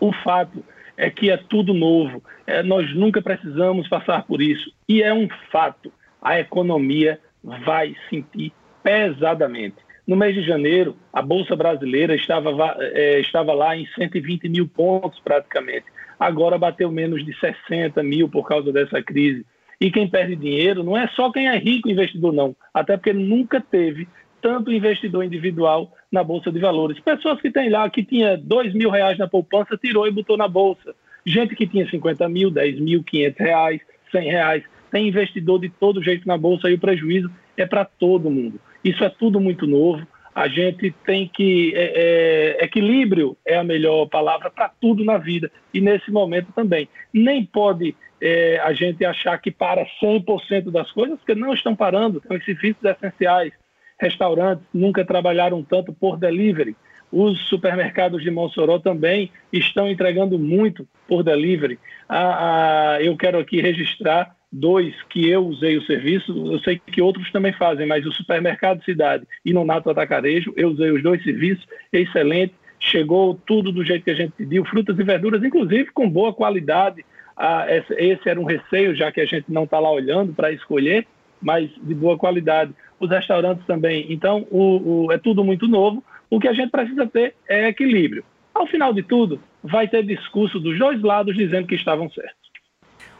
[0.00, 0.64] O fato
[0.96, 2.22] é que é tudo novo.
[2.46, 4.72] É, nós nunca precisamos passar por isso.
[4.88, 9.76] E é um fato: a economia vai sentir pesadamente.
[10.06, 15.20] No mês de janeiro, a Bolsa Brasileira estava, é, estava lá em 120 mil pontos
[15.20, 15.86] praticamente.
[16.18, 19.46] Agora bateu menos de 60 mil por causa dessa crise.
[19.80, 22.54] E quem perde dinheiro não é só quem é rico investidor, não.
[22.72, 24.08] Até porque nunca teve
[24.40, 26.98] tanto investidor individual na Bolsa de Valores.
[27.00, 30.48] Pessoas que têm lá, que tinha dois mil reais na poupança, tirou e botou na
[30.48, 30.94] Bolsa.
[31.24, 34.64] Gente que tinha 50 mil, 10 mil, 500 reais, 100 reais.
[34.90, 38.60] Tem investidor de todo jeito na Bolsa e o prejuízo é para todo mundo.
[38.84, 40.06] Isso é tudo muito novo.
[40.34, 41.72] A gente tem que.
[41.74, 45.50] É, é, equilíbrio é a melhor palavra para tudo na vida.
[45.74, 46.88] E nesse momento também.
[47.12, 52.22] Nem pode é, a gente achar que para 100% das coisas, porque não estão parando.
[52.30, 53.52] Os serviços essenciais
[54.00, 56.76] restaurantes nunca trabalharam tanto por delivery.
[57.10, 61.78] Os supermercados de Mossoró também estão entregando muito por delivery.
[62.08, 67.00] Ah, ah, eu quero aqui registrar dois que eu usei o serviço, eu sei que
[67.00, 71.22] outros também fazem, mas o supermercado Cidade e no Nato Atacarejo, eu usei os dois
[71.24, 76.10] serviços, excelente, chegou tudo do jeito que a gente pediu, frutas e verduras, inclusive com
[76.10, 77.04] boa qualidade.
[77.36, 81.06] Ah, esse era um receio, já que a gente não está lá olhando para escolher,
[81.40, 84.06] mas de boa qualidade os restaurantes também.
[84.10, 86.04] Então, o, o, é tudo muito novo.
[86.30, 88.24] O que a gente precisa ter é equilíbrio.
[88.54, 92.41] Ao final de tudo, vai ter discurso dos dois lados dizendo que estavam certos.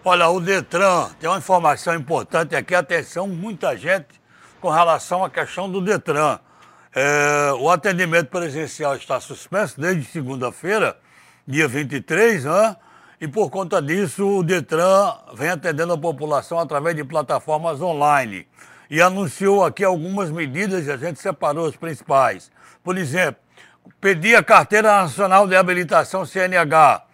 [0.05, 4.21] Olha, o Detran tem uma informação importante aqui, atenção, muita gente
[4.61, 6.41] com relação à questão do Detran.
[6.93, 10.99] É, o atendimento presencial está suspenso desde segunda-feira,
[11.47, 12.77] dia 23, né?
[13.21, 18.49] e por conta disso o Detran vem atendendo a população através de plataformas online.
[18.91, 22.51] e anunciou aqui algumas medidas e a gente separou as principais.
[22.83, 23.41] Por exemplo,
[24.01, 27.05] pedir a Carteira Nacional de Habilitação CNH,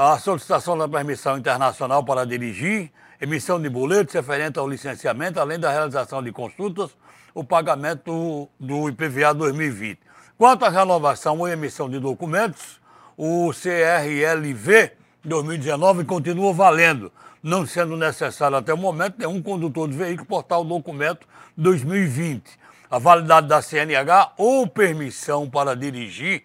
[0.00, 2.88] a solicitação da permissão internacional para dirigir,
[3.20, 6.96] emissão de boletos referente ao licenciamento, além da realização de consultas,
[7.34, 9.98] o pagamento do IPVA 2020.
[10.38, 12.80] Quanto à renovação ou emissão de documentos,
[13.16, 14.92] o CRLV
[15.24, 17.10] 2019 continua valendo,
[17.42, 22.44] não sendo necessário até o momento nenhum condutor de veículo portar o documento 2020.
[22.88, 26.44] A validade da CNH ou permissão para dirigir,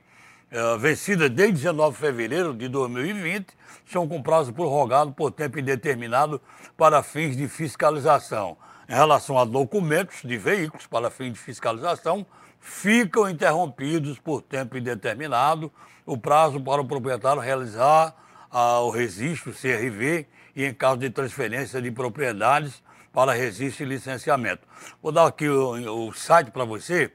[0.54, 3.48] eh, vencida desde 19 de fevereiro de 2020,
[3.92, 6.40] são com prazo prorrogado por tempo indeterminado
[6.78, 8.56] para fins de fiscalização.
[8.88, 12.24] Em relação a documentos de veículos para fins de fiscalização,
[12.60, 15.72] ficam interrompidos por tempo indeterminado
[16.06, 18.16] o prazo para o proprietário realizar
[18.52, 24.68] ah, o registro CRV e em caso de transferência de propriedades para registro e licenciamento.
[25.02, 27.12] Vou dar aqui o, o site para você.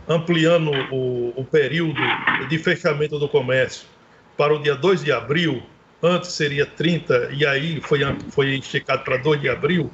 [0.08, 2.02] ampliando o, o período
[2.50, 3.88] de fechamento do comércio
[4.36, 5.62] para o dia 2 de abril,
[6.02, 8.00] antes seria 30, e aí foi,
[8.32, 9.92] foi esticado para 2 de abril,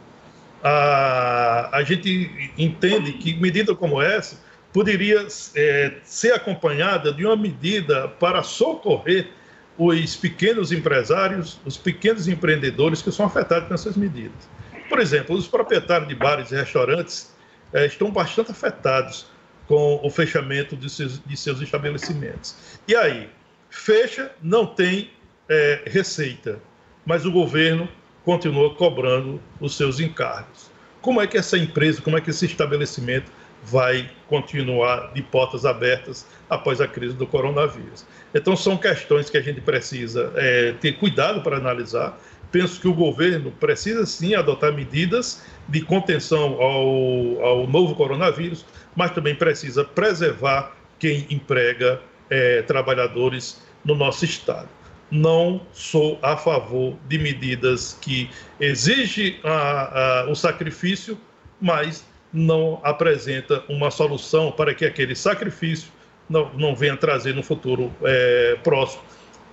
[0.63, 4.39] a, a gente entende que medida como essa
[4.75, 9.29] poderia é, ser acompanhada de uma medida para socorrer
[9.77, 14.49] os pequenos empresários, os pequenos empreendedores que são afetados nessas medidas.
[14.89, 17.33] Por exemplo, os proprietários de bares e restaurantes
[17.71, 19.27] é, estão bastante afetados
[19.65, 22.53] com o fechamento de seus, de seus estabelecimentos.
[22.85, 23.29] E aí,
[23.69, 25.09] fecha, não tem
[25.47, 26.59] é, receita,
[27.05, 27.87] mas o governo
[28.25, 30.69] continua cobrando os seus encargos.
[31.01, 33.31] Como é que essa empresa, como é que esse estabelecimento
[33.65, 38.05] vai continuar de portas abertas após a crise do coronavírus.
[38.33, 42.19] Então, são questões que a gente precisa é, ter cuidado para analisar.
[42.51, 49.11] Penso que o governo precisa sim adotar medidas de contenção ao, ao novo coronavírus, mas
[49.11, 51.99] também precisa preservar quem emprega
[52.29, 54.69] é, trabalhadores no nosso Estado.
[55.11, 61.17] Não sou a favor de medidas que exigem a, a, o sacrifício,
[61.61, 65.91] mas não apresenta uma solução para que aquele sacrifício
[66.29, 69.01] não, não venha trazer no futuro é, próximo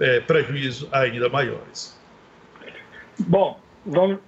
[0.00, 1.98] é, prejuízos ainda maiores.
[3.20, 4.18] Bom, vamos,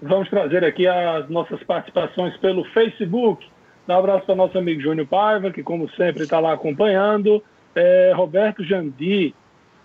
[0.00, 3.46] vamos trazer aqui as nossas participações pelo Facebook.
[3.86, 7.42] Um abraço para nosso amigo Júnior Paiva, que como sempre está lá acompanhando.
[7.74, 9.34] É, Roberto Jandi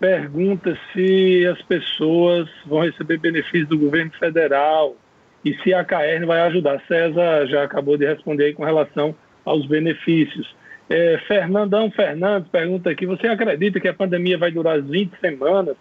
[0.00, 4.96] pergunta se as pessoas vão receber benefícios do governo federal
[5.44, 6.80] e se a KR vai ajudar.
[6.88, 10.54] César já acabou de responder aí com relação aos benefícios.
[10.88, 15.76] É, Fernandão Fernandes pergunta aqui: você acredita que a pandemia vai durar 20 semanas?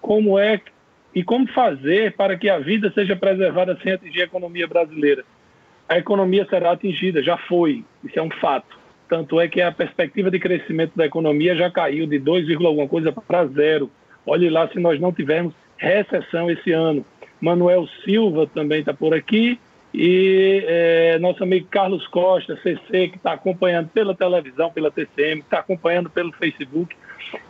[0.00, 0.60] Como é
[1.14, 5.24] e como fazer para que a vida seja preservada sem atingir a economia brasileira?
[5.88, 8.78] A economia será atingida, já foi, isso é um fato.
[9.08, 13.10] Tanto é que a perspectiva de crescimento da economia já caiu de 2, alguma coisa
[13.10, 13.90] para zero.
[14.26, 17.06] Olhe lá se nós não tivermos recessão esse ano.
[17.40, 19.58] Manuel Silva também está por aqui.
[19.92, 25.60] E é, nosso amigo Carlos Costa, CC, que está acompanhando pela televisão, pela TCM, está
[25.60, 26.94] acompanhando pelo Facebook.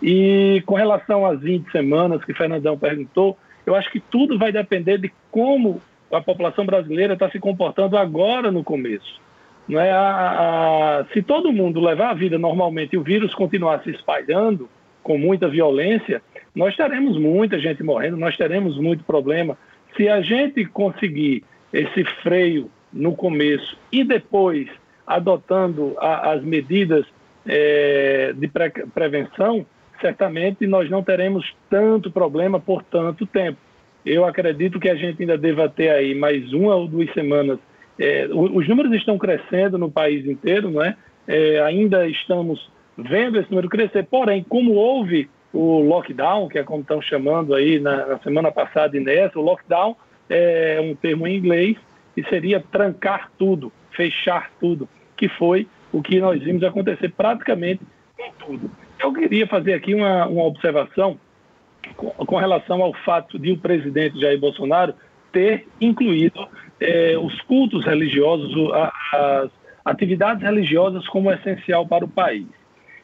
[0.02, 3.36] E com relação às 20 semanas que Fernandão perguntou,
[3.66, 5.80] eu acho que tudo vai depender de como
[6.10, 9.20] a população brasileira está se comportando agora no começo.
[9.68, 9.90] Não é?
[9.90, 14.68] A, a, se todo mundo levar a vida normalmente e o vírus continuar se espalhando
[15.02, 16.22] com muita violência,
[16.54, 19.58] nós teremos muita gente morrendo, nós teremos muito problema.
[19.96, 24.68] Se a gente conseguir esse freio no começo e depois
[25.06, 27.06] adotando a, as medidas
[27.46, 29.64] é, de pre prevenção,
[30.00, 33.58] certamente nós não teremos tanto problema por tanto tempo.
[34.04, 37.58] Eu acredito que a gente ainda deva ter aí mais uma ou duas semanas.
[37.98, 40.96] É, os números estão crescendo no país inteiro, não é?
[41.26, 41.60] é?
[41.62, 44.04] Ainda estamos vendo esse número crescer.
[44.04, 48.96] Porém, como houve o lockdown, que é como estão chamando aí na, na semana passada
[48.96, 49.96] e nessa, o lockdown
[50.28, 51.76] é um termo em inglês
[52.16, 57.80] e seria trancar tudo, fechar tudo, que foi o que nós vimos acontecer praticamente
[58.16, 58.70] com tudo.
[59.00, 61.18] Eu queria fazer aqui uma, uma observação
[61.96, 64.94] com, com, relação ao fato de o presidente Jair Bolsonaro
[65.32, 66.46] ter incluído
[66.80, 68.52] é, os cultos religiosos,
[69.12, 69.50] as
[69.84, 72.46] atividades religiosas como essencial para o país.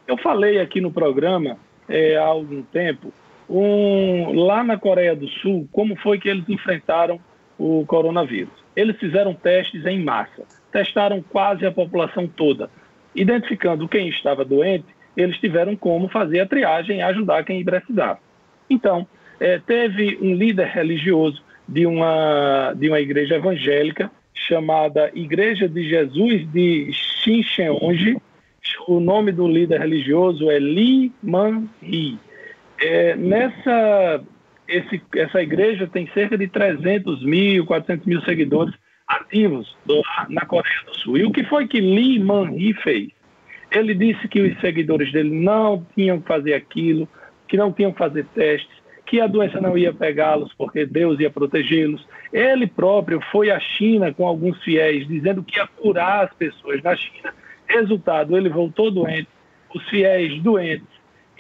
[0.07, 1.57] Eu falei aqui no programa
[1.89, 3.13] é, há algum tempo,
[3.49, 7.21] um, lá na Coreia do Sul, como foi que eles enfrentaram
[7.59, 8.53] o coronavírus.
[8.75, 12.69] Eles fizeram testes em massa, testaram quase a população toda.
[13.15, 18.19] Identificando quem estava doente, eles tiveram como fazer a triagem e ajudar quem precisava.
[18.69, 19.07] Então,
[19.39, 26.51] é, teve um líder religioso de uma, de uma igreja evangélica chamada Igreja de Jesus
[26.51, 28.17] de Xincheonji.
[28.87, 32.19] O nome do líder religioso é Li Man-hee.
[32.81, 34.23] É, nessa
[34.69, 38.75] esse, essa igreja tem cerca de 300 mil, 400 mil seguidores
[39.07, 41.19] ativos do, na Coreia do Sul.
[41.19, 43.09] E o que foi que Lee Man-hee fez?
[43.71, 47.09] Ele disse que os seguidores dele não tinham que fazer aquilo,
[47.49, 51.29] que não tinham que fazer testes, que a doença não ia pegá-los porque Deus ia
[51.29, 52.07] protegê-los.
[52.33, 56.97] Ele próprio foi à China com alguns fiéis, dizendo que ia curar as pessoas na
[56.97, 57.35] China.
[57.69, 59.29] Resultado, ele voltou doente,
[59.75, 60.87] os fiéis doentes,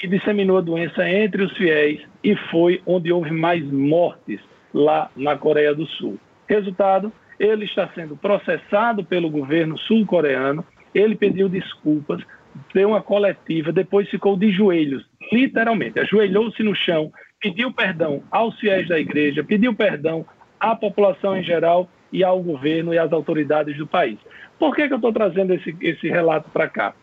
[0.03, 4.41] e disseminou a doença entre os fiéis e foi onde houve mais mortes
[4.72, 6.18] lá na Coreia do Sul.
[6.49, 10.64] Resultado, ele está sendo processado pelo governo sul-coreano,
[10.95, 12.22] ele pediu desculpas,
[12.72, 18.89] deu uma coletiva, depois ficou de joelhos, literalmente, ajoelhou-se no chão, pediu perdão aos fiéis
[18.89, 20.27] da igreja, pediu perdão
[20.61, 24.18] à população em geral e ao governo e às autoridades do país.
[24.59, 26.95] Por que, que eu estou trazendo esse, esse relato para cá?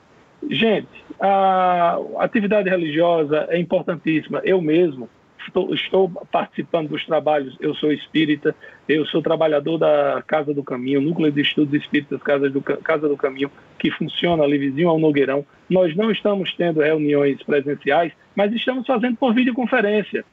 [0.50, 0.90] Gente,
[1.20, 4.42] a atividade religiosa é importantíssima.
[4.44, 5.08] Eu mesmo
[5.46, 8.56] estou, estou, participando dos trabalhos, eu sou espírita,
[8.88, 13.18] eu sou trabalhador da Casa do Caminho, Núcleo de Estudos Espíritas Casa do, Casa do
[13.18, 15.46] Caminho, que funciona ali vizinho ao Nogueirão.
[15.70, 20.26] Nós não estamos tendo reuniões presenciais, mas estamos fazendo por videoconferência.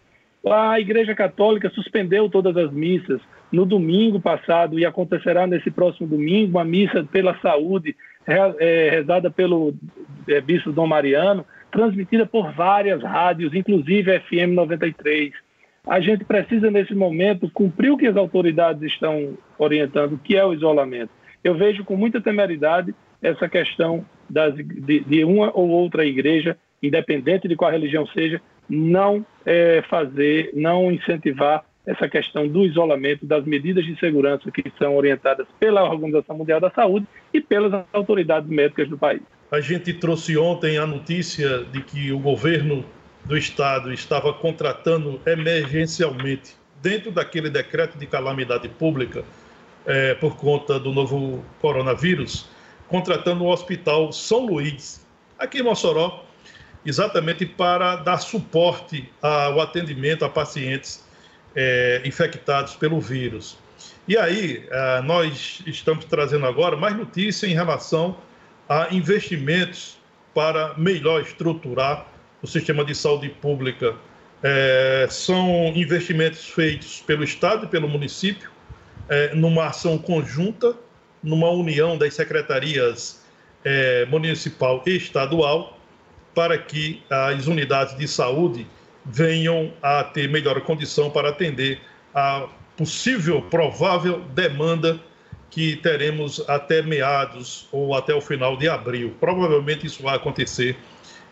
[0.47, 3.21] A Igreja Católica suspendeu todas as missas
[3.51, 9.75] no domingo passado e acontecerá nesse próximo domingo uma missa pela saúde é, rezada pelo
[10.29, 15.33] é, bispo Dom Mariano, transmitida por várias rádios, inclusive FM 93.
[15.87, 20.53] A gente precisa, nesse momento, cumprir o que as autoridades estão orientando, que é o
[20.53, 21.11] isolamento.
[21.43, 27.49] Eu vejo com muita temeridade essa questão das, de, de, uma ou outra igreja, independente
[27.49, 33.85] de qual religião seja, não é, fazer, não incentivar essa questão do isolamento, das medidas
[33.85, 38.99] de segurança que são orientadas pela Organização Mundial da Saúde e pelas autoridades médicas do
[38.99, 39.23] país.
[39.51, 42.85] A gente trouxe ontem a notícia de que o governo
[43.25, 49.25] do estado estava contratando emergencialmente, dentro daquele decreto de calamidade pública,
[49.87, 52.47] é, por conta do novo coronavírus,
[52.89, 55.07] contratando o Hospital São Luís,
[55.39, 56.25] aqui em Mossoró,
[56.85, 61.05] exatamente para dar suporte ao atendimento a pacientes
[61.55, 63.59] é, infectados pelo vírus.
[64.07, 68.17] E aí, é, nós estamos trazendo agora mais notícia em relação
[68.69, 69.99] a investimentos
[70.35, 72.07] para melhor estruturar
[72.43, 73.97] o sistema de saúde pública.
[74.43, 78.51] É, são investimentos feitos pelo Estado e pelo município,
[79.09, 80.77] é, numa ação conjunta,
[81.23, 83.25] numa união das secretarias
[83.65, 85.78] é, municipal e estadual,
[86.39, 88.65] para que as unidades de saúde
[89.05, 91.81] venham a ter melhor condição para atender
[92.15, 95.01] a possível, provável demanda
[95.51, 99.17] que teremos até meados ou até o final de abril.
[99.19, 100.77] Provavelmente isso vai acontecer.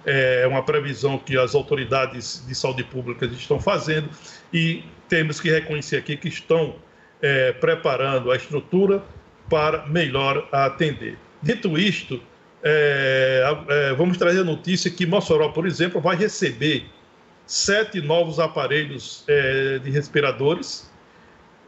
[0.04, 4.10] É uma previsão que as autoridades de saúde pública estão fazendo
[4.52, 6.74] e temos que reconhecer aqui que estão
[7.22, 9.04] é, preparando a estrutura
[9.48, 11.16] para melhor atender.
[11.40, 12.20] Dito isto,
[12.68, 16.84] é, é, vamos trazer a notícia que Mossoró, por exemplo, vai receber
[17.46, 20.90] sete novos aparelhos é, de respiradores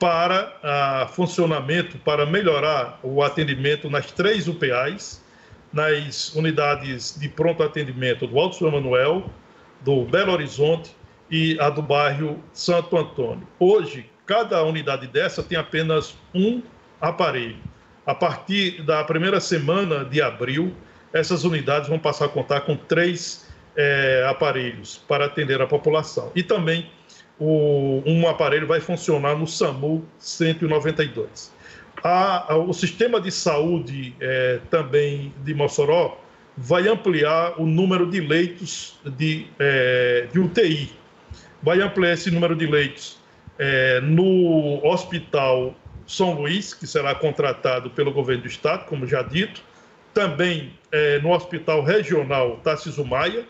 [0.00, 5.22] para funcionamento, para melhorar o atendimento nas três UPAs,
[5.72, 9.30] nas unidades de pronto atendimento do Alto São Manuel,
[9.82, 10.90] do Belo Horizonte
[11.30, 13.46] e a do bairro Santo Antônio.
[13.58, 16.60] Hoje, cada unidade dessa tem apenas um
[17.00, 17.58] aparelho.
[18.04, 20.74] A partir da primeira semana de abril,
[21.12, 26.32] essas unidades vão passar a contar com três é, aparelhos para atender a população.
[26.34, 26.90] E também
[27.38, 31.52] o, um aparelho vai funcionar no SAMU 192.
[32.02, 36.20] A, a, o sistema de saúde é, também de Mossoró
[36.56, 40.90] vai ampliar o número de leitos de, é, de UTI.
[41.62, 43.18] Vai ampliar esse número de leitos
[43.58, 45.74] é, no Hospital
[46.06, 49.62] São Luís, que será contratado pelo governo do estado, como já dito,
[50.12, 53.44] também é, no Hospital Regional Tarcísio Maia,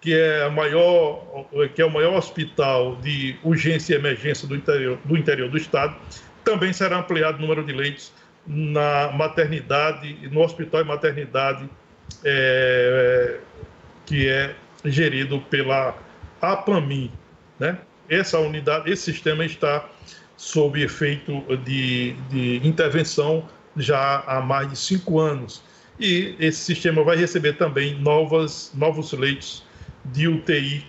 [0.00, 5.16] que é, maior, que é o maior hospital de urgência e emergência do interior, do
[5.16, 5.96] interior do estado,
[6.44, 8.12] também será ampliado o número de leitos
[8.46, 11.68] na maternidade, no hospital e maternidade
[12.24, 13.38] é,
[14.06, 15.94] que é gerido pela
[16.40, 17.12] APAMI.
[17.58, 17.76] Né?
[18.08, 19.86] Essa unidade, esse sistema está
[20.36, 25.62] sob efeito de, de intervenção já há mais de cinco anos.
[26.00, 29.64] E esse sistema vai receber também novas, novos leitos
[30.04, 30.84] de UTI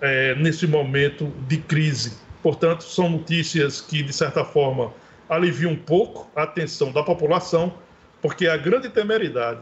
[0.00, 2.18] é, nesse momento de crise.
[2.42, 4.92] Portanto, são notícias que, de certa forma,
[5.28, 7.72] aliviam um pouco a atenção da população,
[8.20, 9.60] porque a grande temeridade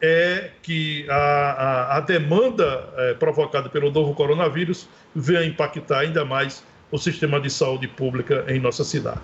[0.00, 6.62] é que a, a, a demanda é, provocada pelo novo coronavírus venha impactar ainda mais
[6.90, 9.20] o sistema de saúde pública em nossa cidade.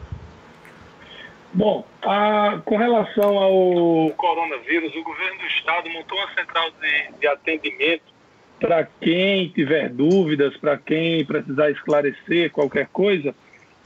[1.55, 7.28] Bom, a, com relação ao coronavírus, o governo do estado montou uma central de, de
[7.28, 8.14] atendimento
[8.59, 13.32] para quem tiver dúvidas, para quem precisar esclarecer qualquer coisa,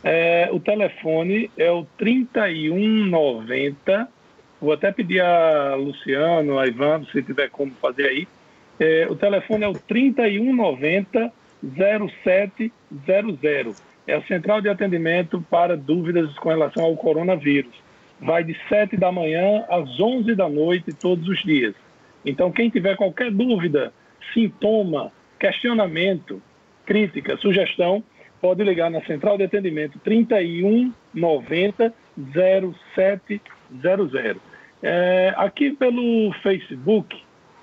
[0.05, 4.09] é, o telefone é o 3190.
[4.61, 8.29] Vou até pedir a Luciano, a Ivan, se tiver como fazer aí.
[8.79, 11.33] É, o telefone é o 3190
[11.77, 13.83] 0700.
[14.09, 17.75] É a central de atendimento para dúvidas com relação ao coronavírus.
[18.19, 21.75] Vai de 7 da manhã às 11 da noite todos os dias.
[22.25, 23.93] Então, quem tiver qualquer dúvida
[24.33, 26.41] sintoma, questionamento,
[26.87, 28.03] crítica, sugestão,
[28.41, 31.93] pode ligar na central de atendimento 31 90
[32.33, 34.41] 0700.
[34.83, 37.15] É, aqui pelo Facebook,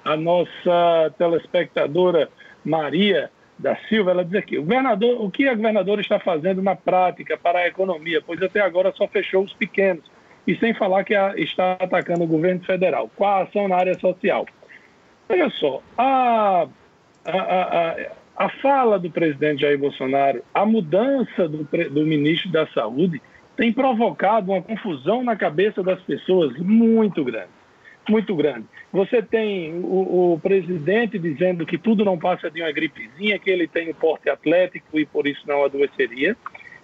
[0.04, 2.30] a nossa telespectadora
[2.64, 6.76] Maria da Silva, ela diz aqui, o, governador, o que a governadora está fazendo na
[6.76, 10.04] prática para a economia, pois até agora só fechou os pequenos,
[10.46, 13.10] e sem falar que a, está atacando o governo federal.
[13.16, 14.46] Qual a ação na área social?
[15.28, 16.68] Olha só, a,
[17.26, 17.96] a, a,
[18.36, 23.22] a fala do presidente Jair Bolsonaro, a mudança do, do ministro da Saúde,
[23.56, 27.50] tem provocado uma confusão na cabeça das pessoas muito grande.
[28.08, 28.66] Muito grande.
[28.92, 33.68] Você tem o, o, presidente dizendo que tudo não passa de uma gripezinha, que ele
[33.68, 36.38] tem o porte atlético e por isso não adoeceria.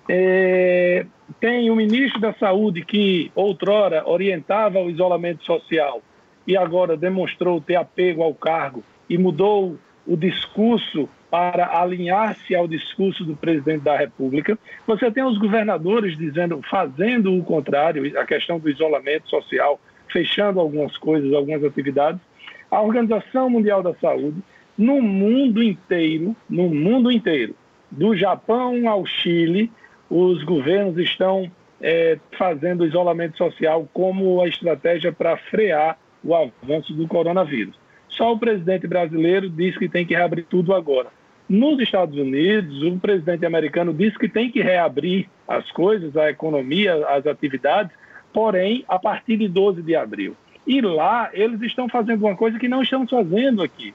[0.09, 1.05] É,
[1.39, 6.01] tem o ministro da Saúde que outrora orientava o isolamento social
[6.47, 13.23] e agora demonstrou ter apego ao cargo e mudou o discurso para alinhar-se ao discurso
[13.23, 14.57] do presidente da República.
[14.85, 19.79] Você tem os governadores dizendo, fazendo o contrário, a questão do isolamento social,
[20.11, 22.21] fechando algumas coisas, algumas atividades.
[22.69, 24.41] A Organização Mundial da Saúde,
[24.77, 27.55] no mundo inteiro, no mundo inteiro,
[27.89, 29.71] do Japão ao Chile,
[30.09, 31.51] os governos estão
[31.81, 37.75] é, fazendo isolamento social como a estratégia para frear o avanço do coronavírus.
[38.07, 41.09] Só o presidente brasileiro diz que tem que reabrir tudo agora.
[41.49, 47.05] Nos Estados Unidos, o presidente americano diz que tem que reabrir as coisas, a economia,
[47.07, 47.91] as atividades,
[48.33, 50.35] porém, a partir de 12 de abril.
[50.65, 53.93] E lá eles estão fazendo uma coisa que não estamos fazendo aqui.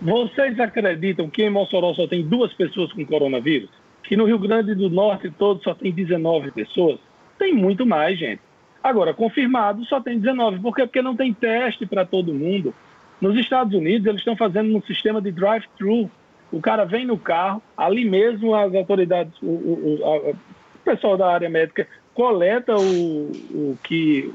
[0.00, 3.70] Vocês acreditam que em Mossoró só tem duas pessoas com coronavírus?
[4.02, 6.98] Que no Rio Grande do Norte todo só tem 19 pessoas?
[7.38, 8.40] Tem muito mais, gente.
[8.82, 10.60] Agora, confirmado só tem 19.
[10.60, 10.82] Por quê?
[10.86, 12.74] Porque não tem teste para todo mundo.
[13.20, 16.10] Nos Estados Unidos, eles estão fazendo um sistema de drive-thru.
[16.52, 20.36] O cara vem no carro, ali mesmo as autoridades, o, o, a, o
[20.84, 24.32] pessoal da área médica coleta o, o, que,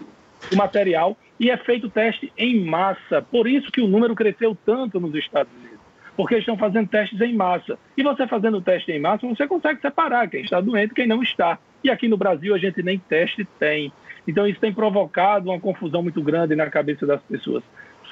[0.54, 3.24] o material e é feito teste em massa.
[3.24, 5.80] Por isso que o número cresceu tanto nos Estados Unidos.
[6.16, 7.80] Porque estão fazendo testes em massa.
[7.98, 11.24] E você fazendo teste em massa, você consegue separar quem está doente e quem não
[11.24, 11.58] está.
[11.84, 13.92] E aqui no Brasil a gente nem teste tem.
[14.28, 17.64] Então, isso tem provocado uma confusão muito grande na cabeça das pessoas.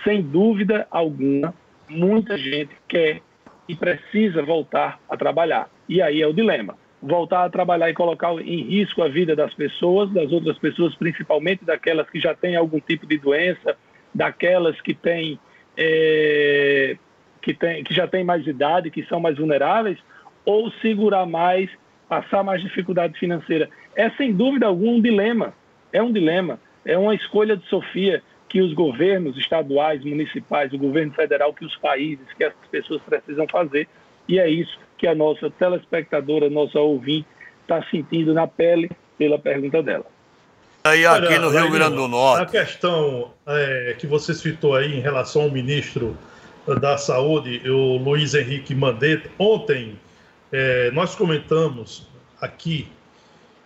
[0.04, 1.54] Sem dúvida alguma,
[1.88, 3.22] muita gente quer
[3.68, 5.70] e precisa voltar a trabalhar.
[5.88, 6.76] E aí é o dilema.
[7.02, 11.64] Voltar a trabalhar e colocar em risco a vida das pessoas, das outras pessoas, principalmente
[11.64, 13.78] daquelas que já têm algum tipo de doença,
[14.14, 15.40] daquelas que têm,
[15.78, 16.98] é,
[17.42, 19.98] que, tem, que já têm mais idade, que são mais vulneráveis,
[20.44, 21.70] ou segurar mais,
[22.08, 23.70] passar mais dificuldade financeira.
[23.96, 25.54] É sem dúvida algum um dilema,
[25.94, 31.14] é um dilema, é uma escolha de Sofia que os governos estaduais, municipais, o governo
[31.14, 33.88] federal, que os países, que as pessoas precisam fazer,
[34.28, 37.26] e é isso que a nossa telespectadora, nossa ouvinte,
[37.62, 40.06] está sentindo na pele pela pergunta dela.
[40.84, 42.44] Aí aqui no Rio Grande do Norte.
[42.44, 46.18] A questão é, que você citou aí em relação ao ministro
[46.80, 50.00] da Saúde, o Luiz Henrique Mandetta, ontem
[50.52, 52.08] é, nós comentamos
[52.42, 52.88] aqui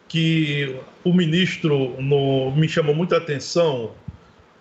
[0.07, 3.91] que o ministro no, me chamou muita atenção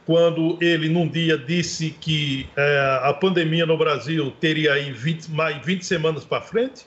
[0.05, 5.65] quando ele num dia disse que é, a pandemia no Brasil teria aí 20, mais
[5.65, 6.87] 20 semanas para frente,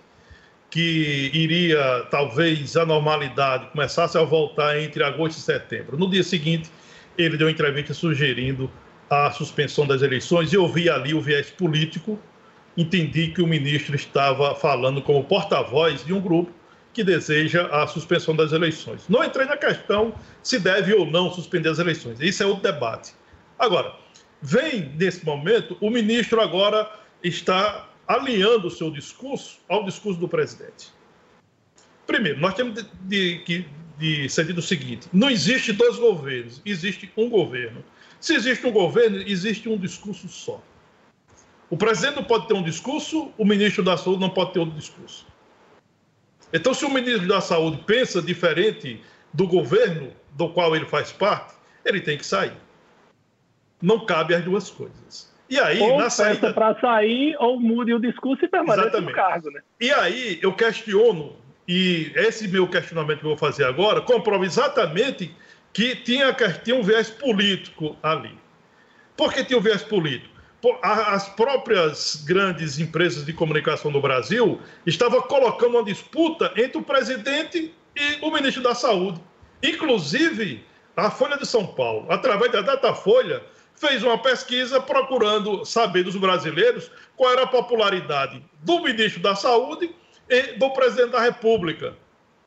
[0.70, 5.98] que iria talvez a normalidade começasse a voltar entre agosto e setembro.
[5.98, 6.70] No dia seguinte,
[7.18, 8.70] ele deu entrevista sugerindo
[9.10, 12.20] a suspensão das eleições e eu vi ali o viés político,
[12.76, 16.52] entendi que o ministro estava falando como porta-voz de um grupo
[16.96, 19.04] que deseja a suspensão das eleições.
[19.10, 22.22] Não entrei na questão se deve ou não suspender as eleições.
[22.22, 23.14] Isso é outro debate.
[23.60, 23.94] Agora,
[24.42, 26.90] vem nesse momento, o ministro agora
[27.22, 30.94] está alinhando o seu discurso ao discurso do presidente.
[32.08, 33.66] Primeiro, nós temos de, de,
[34.00, 37.84] de sentir o seguinte: não existe dois governos, existe um governo.
[38.22, 40.64] Se existe um governo, existe um discurso só.
[41.70, 44.76] O presidente não pode ter um discurso, o ministro da Saúde não pode ter outro
[44.76, 45.28] discurso.
[46.54, 49.02] Então, se o ministro da Saúde pensa diferente
[49.34, 52.54] do governo do qual ele faz parte, ele tem que sair.
[53.82, 55.34] Não cabe as duas coisas.
[55.50, 59.52] E aí, ou na saída para sair ou mude o discurso e permaneça no cargo,
[59.52, 59.62] né?
[59.80, 61.36] E aí eu questiono
[61.68, 65.36] e esse meu questionamento que eu vou fazer agora comprova exatamente
[65.72, 66.34] que tinha,
[66.64, 68.38] tinha um viés político ali.
[69.16, 70.35] Por que tinha um viés político?
[70.82, 77.74] As próprias grandes empresas de comunicação do Brasil estavam colocando uma disputa entre o presidente
[77.96, 79.22] e o ministro da Saúde.
[79.64, 80.64] Inclusive,
[80.96, 83.44] a Folha de São Paulo, através da Datafolha,
[83.76, 89.94] fez uma pesquisa procurando saber dos brasileiros qual era a popularidade do ministro da Saúde
[90.30, 91.96] e do presidente da República.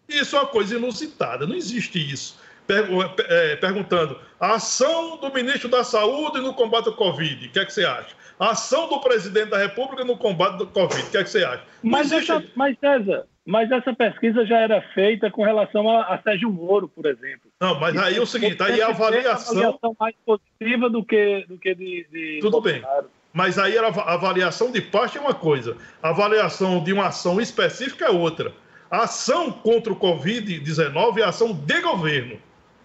[0.08, 2.38] Isso é uma coisa inusitada, não existe isso.
[2.70, 7.64] É, perguntando a ação do ministro da Saúde no combate ao Covid, o que é
[7.64, 8.14] que você acha?
[8.38, 11.42] A ação do presidente da República no combate ao Covid, o que é que você
[11.44, 11.62] acha?
[11.82, 12.30] Mas, existe...
[12.30, 16.88] essa, mas César, mas essa pesquisa já era feita com relação a, a Sérgio Moro,
[16.88, 17.50] por exemplo.
[17.58, 19.56] Não, mas aí é o seguinte, aí a avaliação...
[19.56, 23.02] A avaliação mais positiva do que, do que de, de Tudo Bolsonaro.
[23.04, 23.10] bem.
[23.32, 28.04] Mas aí a avaliação de parte é uma coisa, a avaliação de uma ação específica
[28.04, 28.52] é outra.
[28.90, 32.38] A ação contra o Covid-19 é ação de governo.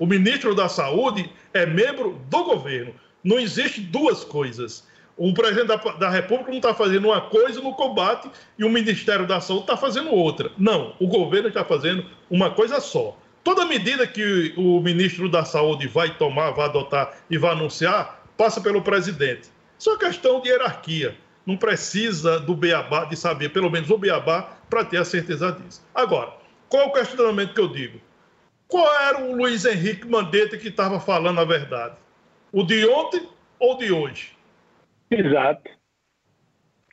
[0.04, 2.94] O ministro da Saúde é membro do governo.
[3.24, 4.86] Não existe duas coisas.
[5.16, 8.30] O presidente da, da República não está fazendo uma coisa no combate
[8.60, 10.52] e o Ministério da Saúde está fazendo outra.
[10.58, 13.18] Não, o governo está fazendo uma coisa só.
[13.46, 18.60] Toda medida que o ministro da Saúde vai tomar, vai adotar e vai anunciar, passa
[18.60, 19.48] pelo presidente.
[19.80, 21.16] Isso é questão de hierarquia.
[21.46, 25.82] Não precisa do beabá, de saber pelo menos o beabá, para ter a certeza disso.
[25.96, 26.34] Agora,
[26.68, 28.02] qual é o questionamento que eu digo?
[28.74, 31.96] Qual era o Luiz Henrique Mandetta que estava falando a verdade?
[32.52, 33.22] O de ontem
[33.60, 34.36] ou de hoje?
[35.12, 35.70] Exato.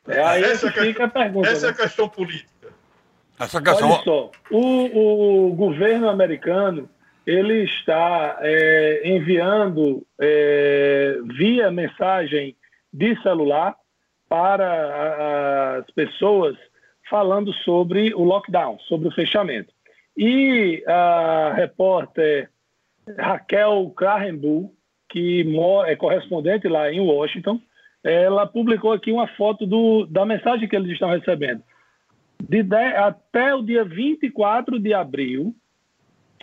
[0.06, 1.48] É aí essa é que fica a pergunta.
[1.48, 1.72] Essa né?
[1.72, 2.68] é a questão política.
[3.38, 3.92] Essa questão...
[3.92, 6.86] Olha só, o, o governo americano
[7.26, 12.54] ele está é, enviando é, via mensagem
[12.92, 13.74] de celular
[14.28, 16.58] para as pessoas
[17.08, 19.72] falando sobre o lockdown, sobre o fechamento.
[20.16, 22.50] E a repórter
[23.18, 24.74] Raquel Krahenbull,
[25.08, 25.44] que
[25.86, 27.60] é correspondente lá em Washington,
[28.02, 31.62] ela publicou aqui uma foto do, da mensagem que eles estão recebendo.
[32.42, 35.54] De 10, até o dia 24 de abril,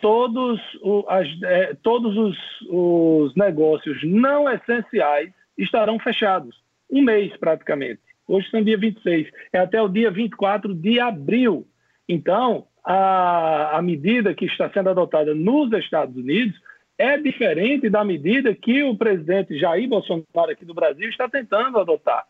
[0.01, 2.37] todos, o, as, é, todos os,
[2.69, 6.55] os negócios não essenciais estarão fechados.
[6.89, 8.01] Um mês, praticamente.
[8.27, 9.29] Hoje são dia 26.
[9.51, 11.67] É até o dia 24 de abril.
[12.07, 16.57] Então, a, a medida que está sendo adotada nos Estados Unidos
[16.97, 22.25] é diferente da medida que o presidente Jair Bolsonaro aqui do Brasil está tentando adotar.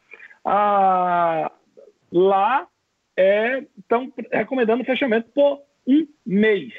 [2.12, 2.68] Lá
[3.16, 6.74] é, estão recomendando fechamento por um mês.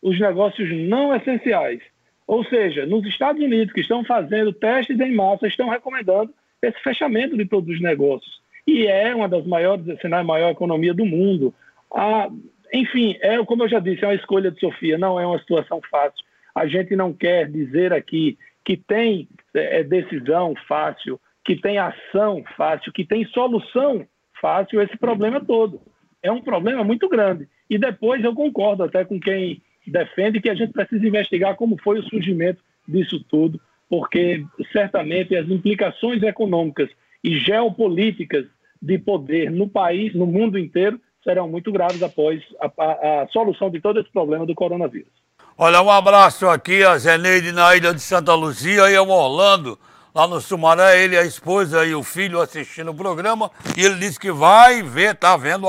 [0.00, 1.82] Os negócios não essenciais.
[2.28, 7.36] Ou seja, nos Estados Unidos, que estão fazendo testes em massa, estão recomendando esse fechamento
[7.36, 8.40] de todos os negócios.
[8.64, 11.52] E é uma das maiores, se não é a maior economia do mundo.
[11.92, 12.28] Ah,
[12.72, 15.80] enfim, é como eu já disse, é uma escolha de Sofia, não é uma situação
[15.90, 16.24] fácil.
[16.54, 22.92] A gente não quer dizer aqui que tem é, decisão fácil, que tem ação fácil,
[22.92, 24.06] que tem solução
[24.40, 25.80] fácil esse problema todo.
[26.22, 27.48] É um problema muito grande.
[27.70, 32.00] E depois eu concordo até com quem defende que a gente precisa investigar como foi
[32.00, 36.90] o surgimento disso tudo, porque certamente as implicações econômicas
[37.22, 38.46] e geopolíticas
[38.80, 43.68] de poder no país, no mundo inteiro, serão muito graves após a, a, a solução
[43.68, 45.10] de todo esse problema do coronavírus.
[45.58, 49.76] Olha, um abraço aqui a Zeneide na ilha de Santa Luzia e ao Orlando,
[50.14, 54.20] lá no Sumaré, ele, a esposa e o filho assistindo o programa, e ele disse
[54.20, 55.66] que vai ver, tá vendo,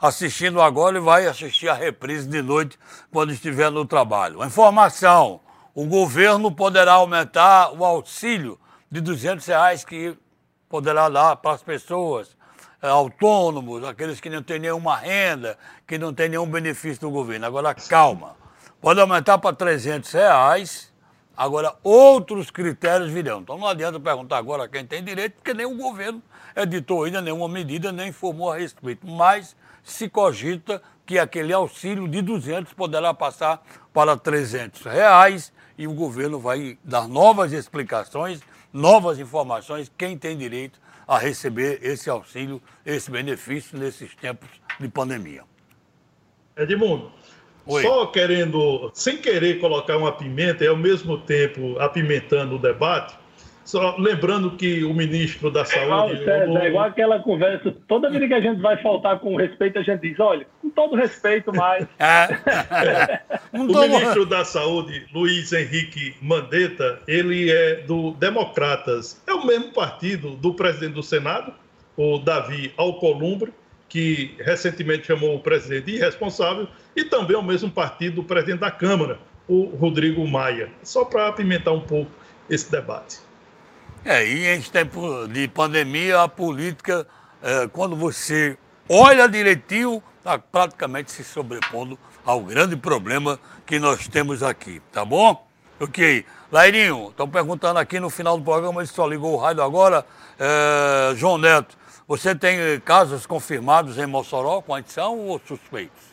[0.00, 2.78] assistindo agora e vai assistir a reprise de noite
[3.10, 4.44] quando estiver no trabalho.
[4.44, 5.40] Informação,
[5.74, 8.56] o governo poderá aumentar o auxílio
[8.90, 10.16] de 200 reais que
[10.68, 12.36] poderá dar para as pessoas
[12.90, 15.56] autônomos, aqueles que não têm nenhuma renda,
[15.86, 17.46] que não têm nenhum benefício do governo.
[17.46, 18.36] Agora, calma.
[18.80, 20.92] Pode aumentar para 300 reais.
[21.36, 23.40] Agora, outros critérios virão.
[23.40, 26.20] Então, não adianta perguntar agora quem tem direito, porque nem o governo
[26.54, 29.06] editou ainda nenhuma medida, nem informou a respeito.
[29.06, 35.94] Mas se cogita que aquele auxílio de 200 poderá passar para 300 reais e o
[35.94, 38.40] governo vai dar novas explicações,
[38.72, 44.48] novas informações, quem tem direito a receber esse auxílio, esse benefício nesses tempos
[44.78, 45.42] de pandemia.
[46.56, 47.12] Edmundo,
[47.66, 47.82] Oi.
[47.82, 53.16] só querendo, sem querer colocar uma pimenta e ao mesmo tempo apimentando o debate,
[53.72, 55.86] só lembrando que o ministro da é Saúde.
[55.86, 57.74] Igual, César, é igual aquela conversa.
[57.88, 60.94] Toda vez que a gente vai faltar com respeito, a gente diz: olha, com todo
[60.94, 61.88] respeito, mas.
[62.82, 63.20] É.
[63.52, 69.22] o ministro da Saúde, Luiz Henrique Mandetta, ele é do Democratas.
[69.26, 71.54] É o mesmo partido do presidente do Senado,
[71.96, 73.52] o Davi Alcolumbre,
[73.88, 76.66] que recentemente chamou o presidente de irresponsável,
[76.96, 79.18] e também é o mesmo partido do presidente da Câmara,
[79.48, 80.68] o Rodrigo Maia.
[80.82, 82.10] Só para apimentar um pouco
[82.50, 83.31] esse debate.
[84.04, 87.06] É, e em tempo de pandemia, a política,
[87.40, 94.42] é, quando você olha direitinho, está praticamente se sobrepondo ao grande problema que nós temos
[94.42, 95.46] aqui, tá bom?
[95.78, 96.24] Ok.
[96.50, 100.04] Lairinho, estão perguntando aqui no final do programa, ele só ligou o rádio agora.
[100.38, 106.12] É, João Neto, você tem casos confirmados em Mossoró com adição ou suspeitos?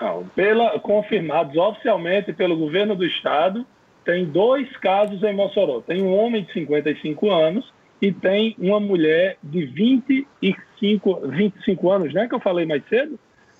[0.00, 3.66] Não, pela, confirmados oficialmente pelo governo do estado
[4.04, 5.80] tem dois casos em Mossoró.
[5.80, 12.28] Tem um homem de 55 anos e tem uma mulher de 25, 25 anos, né?
[12.28, 13.18] Que eu falei mais cedo.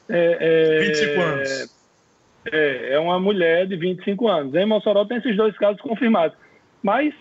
[0.09, 1.75] É, é, 25 anos.
[2.53, 4.55] É, é uma mulher de 25 anos.
[4.55, 6.37] Em Mossoró tem esses dois casos confirmados.
[6.83, 7.15] Mas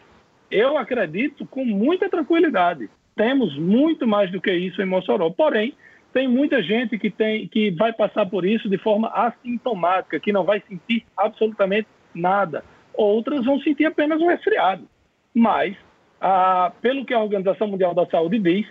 [0.52, 2.90] eu acredito com muita tranquilidade.
[3.16, 5.30] Temos muito mais do que isso em Mossoró.
[5.30, 5.74] Porém,
[6.12, 10.44] tem muita gente que, tem, que vai passar por isso de forma assintomática, que não
[10.44, 12.64] vai sentir absolutamente nada
[12.96, 14.88] outras vão sentir apenas um resfriado.
[15.34, 15.76] Mas,
[16.22, 18.68] ah, pelo que a Organização Mundial da Saúde diz,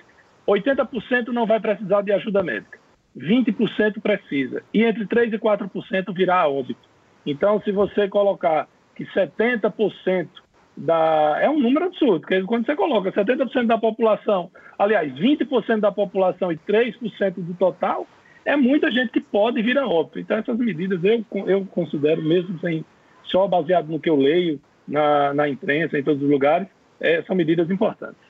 [0.47, 2.79] 80% não vai precisar de ajuda médica,
[3.17, 6.89] 20% precisa, e entre 3% e 4% virá a óbito.
[7.27, 10.29] Então, se você colocar que 70%
[10.77, 11.39] da.
[11.41, 16.51] É um número absurdo, porque quando você coloca 70% da população, aliás, 20% da população
[16.51, 18.07] e 3% do total,
[18.45, 20.19] é muita gente que pode vir a óbito.
[20.19, 22.85] Então, essas medidas eu, eu considero, mesmo sem
[23.25, 26.69] só baseado no que eu leio na, na imprensa, em todos os lugares,
[27.01, 28.21] é, são medidas importantes.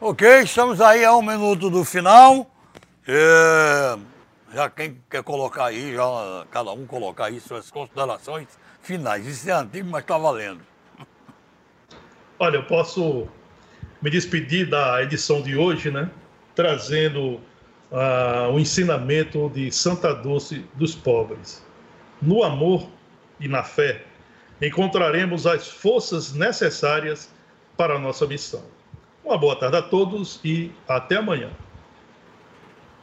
[0.00, 2.50] Ok, estamos aí a um minuto do final.
[3.06, 3.98] É,
[4.52, 8.48] já quem quer colocar aí, já cada um colocar aí suas considerações
[8.82, 9.26] finais.
[9.26, 10.60] Isso é antigo, mas está valendo.
[12.38, 13.26] Olha, eu posso
[14.02, 16.10] me despedir da edição de hoje, né?
[16.54, 17.40] Trazendo
[17.90, 21.64] uh, o ensinamento de Santa Doce dos Pobres.
[22.20, 22.86] No amor
[23.44, 24.02] e na fé,
[24.60, 27.32] encontraremos as forças necessárias
[27.76, 28.62] para a nossa missão.
[29.22, 31.50] Uma boa tarde a todos e até amanhã.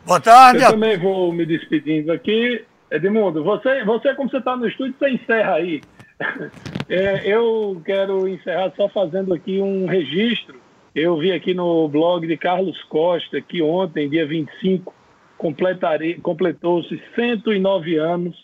[0.05, 0.63] Boa tarde.
[0.63, 2.65] Eu também vou me despedindo aqui.
[2.89, 5.81] Edmundo, você, você como você está no estúdio, você encerra aí.
[6.89, 10.59] É, eu quero encerrar só fazendo aqui um registro.
[10.93, 14.93] Eu vi aqui no blog de Carlos Costa que ontem, dia 25,
[16.21, 18.35] completou-se 109 anos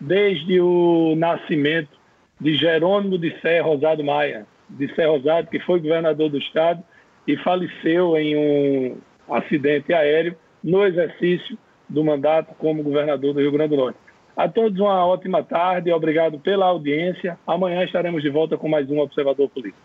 [0.00, 1.96] desde o nascimento
[2.40, 6.82] de Jerônimo de Sé Rosado Maia, de Sé Rosado, que foi governador do estado
[7.26, 13.70] e faleceu em um acidente aéreo no exercício do mandato como governador do Rio Grande
[13.70, 13.98] do Norte.
[14.36, 17.38] A todos uma ótima tarde, obrigado pela audiência.
[17.46, 19.78] Amanhã estaremos de volta com mais um Observador Político.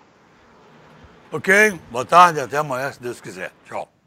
[1.31, 3.51] Ok, boa tarde, até amanhã, se Deus quiser.
[3.63, 4.00] Tchau.